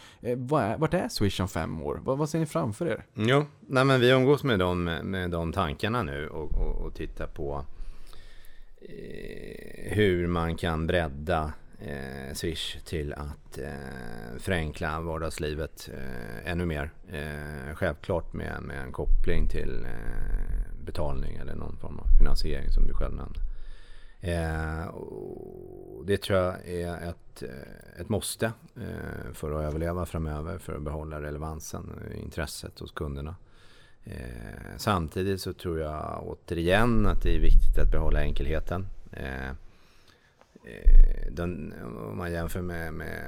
[0.77, 2.01] Vart är Swish om fem år?
[2.03, 3.05] Vad, vad ser ni framför er?
[3.13, 7.27] Jo, nej men vi umgås med de, med de tankarna nu och, och, och tittar
[7.27, 7.65] på
[9.87, 11.53] hur man kan bredda
[11.85, 16.91] eh, Swish till att eh, förenkla vardagslivet eh, ännu mer.
[17.11, 22.87] Eh, självklart med, med en koppling till eh, betalning eller någon form av finansiering som
[22.87, 23.39] du själv nämnde.
[24.19, 24.95] Eh,
[26.05, 30.81] det tror jag är ett, eh, ett måste eh, för att överleva framöver, för att
[30.81, 33.35] behålla relevansen och intresset hos kunderna.
[34.03, 38.87] Eh, samtidigt så tror jag återigen att det är viktigt att behålla enkelheten.
[39.11, 39.51] Eh,
[40.65, 41.73] Eh, den,
[42.11, 43.23] om man jämför med, med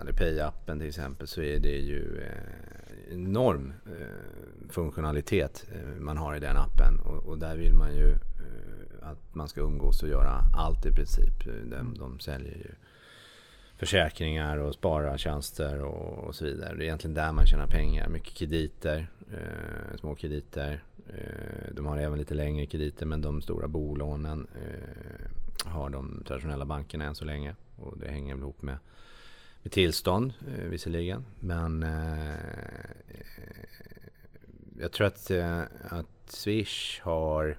[0.00, 5.66] Alipay-appen till exempel så är det ju eh, enorm eh, funktionalitet
[5.98, 8.14] man har i den appen och, och där vill man ju
[9.02, 11.44] att man ska umgås och göra allt i princip.
[11.44, 12.70] De, de säljer ju
[13.76, 16.74] försäkringar och sparartjänster och, och så vidare.
[16.74, 18.08] Det är egentligen där man tjänar pengar.
[18.08, 20.82] Mycket krediter, eh, små krediter.
[21.08, 25.31] Eh, de har även lite längre krediter men de stora bolånen eh,
[25.64, 27.54] har de traditionella bankerna än så länge.
[27.76, 28.78] Och det hänger väl ihop med,
[29.62, 31.24] med tillstånd eh, visserligen.
[31.40, 32.36] Men eh,
[34.80, 37.56] jag tror att, eh, att Swish har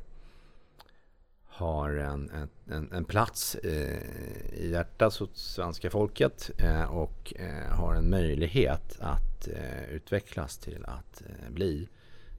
[1.54, 7.96] har en, en, en plats eh, i hjärtat hos svenska folket eh, och eh, har
[7.96, 11.88] en möjlighet att eh, utvecklas till att eh, bli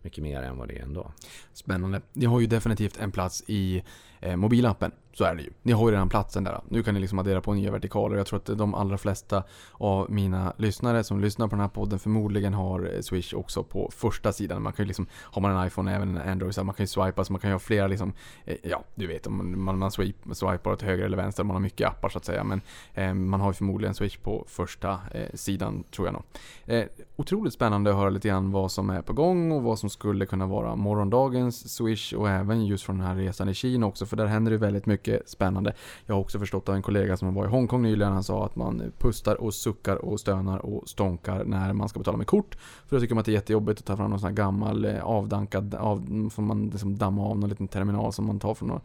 [0.03, 1.13] mycket mer än vad det är ändå.
[1.53, 2.01] Spännande.
[2.13, 3.83] Det har ju definitivt en plats i
[4.21, 4.93] eh, mobilappen.
[5.15, 5.51] Så är det ju.
[5.63, 6.61] Ni har ju redan platsen där.
[6.69, 8.17] Nu kan ni liksom addera på nya vertikaler.
[8.17, 9.43] Jag tror att de allra flesta
[9.73, 14.33] av mina lyssnare som lyssnar på den här podden förmodligen har Swish också på första
[14.33, 14.63] sidan.
[14.63, 16.89] Man kan ju liksom, har man en iPhone även en Android, så man kan ju
[16.89, 18.13] swipa så man kan ju ha flera liksom,
[18.45, 21.89] eh, ja du vet om man, man swipar åt höger eller vänster, man har mycket
[21.89, 22.45] appar så att säga.
[22.45, 22.61] Men
[22.95, 26.23] eh, man har ju förmodligen Swish på första eh, sidan tror jag nog.
[26.67, 26.85] Eh,
[27.17, 30.27] otroligt spännande att höra lite grann vad som är på gång och vad som skulle
[30.27, 34.17] kunna vara morgondagens Swish och även just från den här resan i Kina också för
[34.17, 35.73] där händer det väldigt mycket mycket spännande.
[36.07, 38.57] Jag har också förstått av en kollega som var i Hongkong nyligen, han sa att
[38.57, 42.57] man pustar och suckar och stönar och stånkar när man ska betala med kort.
[42.87, 44.85] För då tycker man att det är jättejobbigt att ta fram någon sån här gammal
[44.85, 48.69] eh, avdankad, av, får man liksom damma av någon liten terminal som man tar från
[48.69, 48.81] någon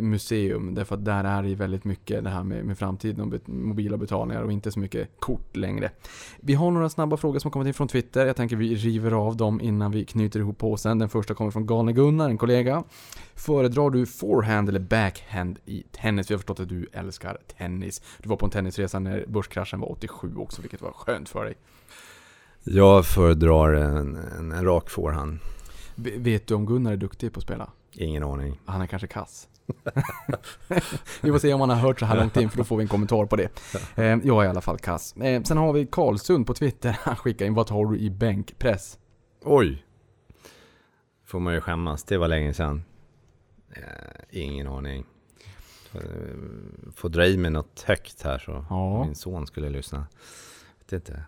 [0.00, 0.74] museum.
[0.74, 3.96] Därför att där är det väldigt mycket det här med, med framtiden och bet, mobila
[3.96, 5.90] betalningar och inte så mycket kort längre.
[6.40, 8.26] Vi har några snabba frågor som har kommit in från Twitter.
[8.26, 10.98] Jag tänker vi river av dem innan vi knyter ihop påsen.
[10.98, 12.84] Den första kommer från Galne Gunnar, en kollega.
[13.34, 16.30] Föredrar du forehand eller backhand i tennis?
[16.30, 18.02] Vi har förstått att du älskar tennis.
[18.22, 21.54] Du var på en tennisresa när börskraschen var 87 också, vilket var skönt för dig.
[22.66, 25.38] Jag föredrar en, en, en rak forehand.
[25.96, 27.70] Vet du om Gunnar är duktig på att spela?
[27.92, 28.60] Ingen aning.
[28.64, 29.48] Han är kanske kass.
[31.20, 32.82] Vi får se om han har hört så här långt in för då får vi
[32.82, 33.48] en kommentar på det.
[33.96, 35.16] Eh, jag är i alla fall kass.
[35.16, 36.98] Eh, sen har vi Karlsund på Twitter.
[37.02, 38.98] Han skickar in vad tar du i bänkpress?
[39.42, 39.84] Oj!
[41.26, 42.04] Får man ju skämmas.
[42.04, 42.84] Det var länge sedan.
[43.76, 43.82] Eh,
[44.30, 45.04] ingen aning.
[45.94, 46.00] Eh,
[46.96, 49.04] Får dra i mig något högt här så Ja.
[49.04, 50.06] min son skulle lyssna.
[50.80, 51.24] Vet inte.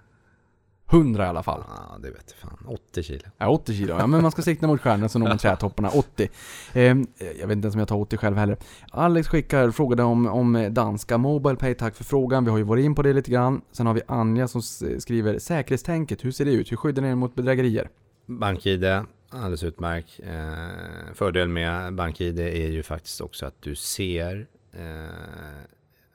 [0.91, 1.65] 100 i alla fall.
[1.69, 2.67] Ja, det vet jag fan.
[2.67, 3.21] 80 kilo.
[3.39, 3.95] Ja, 80 kilo.
[3.99, 5.89] Ja, men man ska sikta mot stjärnan så når man trätopparna.
[5.89, 6.29] 80.
[6.73, 8.57] Eh, jag vet inte ens om jag tar 80 själv heller.
[8.91, 11.75] Alex skickar, frågade om, om danska MobilePay.
[11.75, 12.45] Tack för frågan.
[12.45, 13.61] Vi har ju varit in på det lite grann.
[13.73, 14.63] Sen har vi Anja som
[14.99, 16.25] skriver säkerhetstänket.
[16.25, 16.73] Hur ser det ut?
[16.73, 17.89] Hur skyddar ni er mot bedrägerier?
[18.27, 18.85] BankID,
[19.31, 20.21] alldeles utmärkt.
[20.23, 24.81] Eh, fördel med BankID är ju faktiskt också att du ser eh,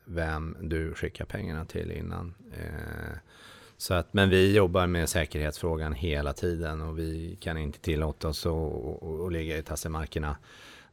[0.06, 2.34] vem du skickar pengarna till innan.
[2.54, 3.18] Eh,
[3.82, 8.46] så att, men vi jobbar med säkerhetsfrågan hela tiden och vi kan inte tillåta oss
[8.46, 10.38] att att- att- ligga i tassemarkerna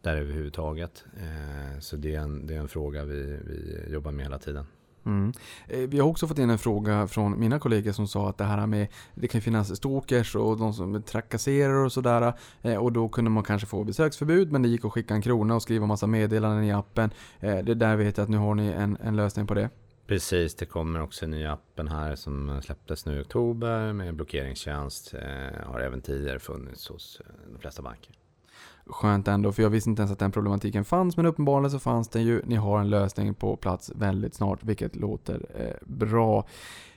[0.02, 1.04] där överhuvudtaget.
[1.16, 4.66] Eh, så det är, en, det är en fråga vi, vi jobbar med hela tiden.
[5.06, 5.32] Mm.
[5.68, 8.44] Eh, vi har också fått in en fråga från mina kollegor som sa att det
[8.44, 12.32] här med Det kan finnas stalkers och de som trakasserar och sådär
[12.62, 15.54] eh, Och då kunde man kanske få besöksförbud men det gick att skicka en krona
[15.54, 17.10] och skriva massa meddelanden i appen
[17.40, 19.70] eh, Det där vet jag att nu har ni en, en lösning på det
[20.08, 25.14] Precis, det kommer också en ny appen här som släpptes nu i oktober med blockeringstjänst.
[25.14, 28.14] Eh, har även tidigare funnits hos eh, de flesta banker.
[28.86, 32.08] Skönt ändå för jag visste inte ens att den problematiken fanns men uppenbarligen så fanns
[32.08, 36.46] den ju Ni har en lösning på plats väldigt snart vilket låter eh, bra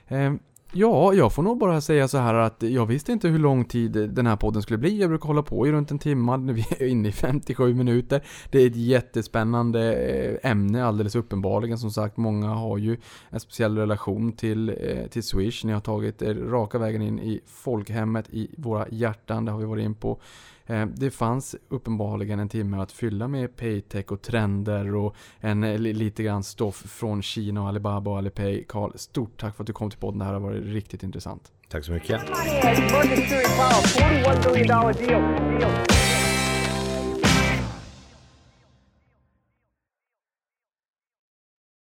[0.08, 0.32] eh,
[0.74, 3.92] Ja, jag får nog bara säga så här att jag visste inte hur lång tid
[3.92, 5.00] den här podden skulle bli.
[5.00, 8.22] Jag brukar hålla på i runt en timme, nu är vi inne i 57 minuter.
[8.50, 11.78] Det är ett jättespännande eh, ämne alldeles uppenbarligen.
[11.78, 12.96] Som sagt, många har ju
[13.30, 15.64] en speciell relation till, eh, till Swish.
[15.64, 19.44] Ni har tagit er raka vägen in i folkhemmet, i våra hjärtan.
[19.44, 20.20] Det har vi varit in på.
[20.66, 25.78] Eh, Det fanns uppenbarligen en timme att fylla med paytech och trender och en eh,
[25.78, 28.64] li- lite grann stoff från Kina och Alibaba och Alipay.
[28.68, 30.18] Karl, stort tack för att du kom till podden.
[30.18, 31.52] Det här har varit riktigt intressant.
[31.68, 32.20] Tack så mycket.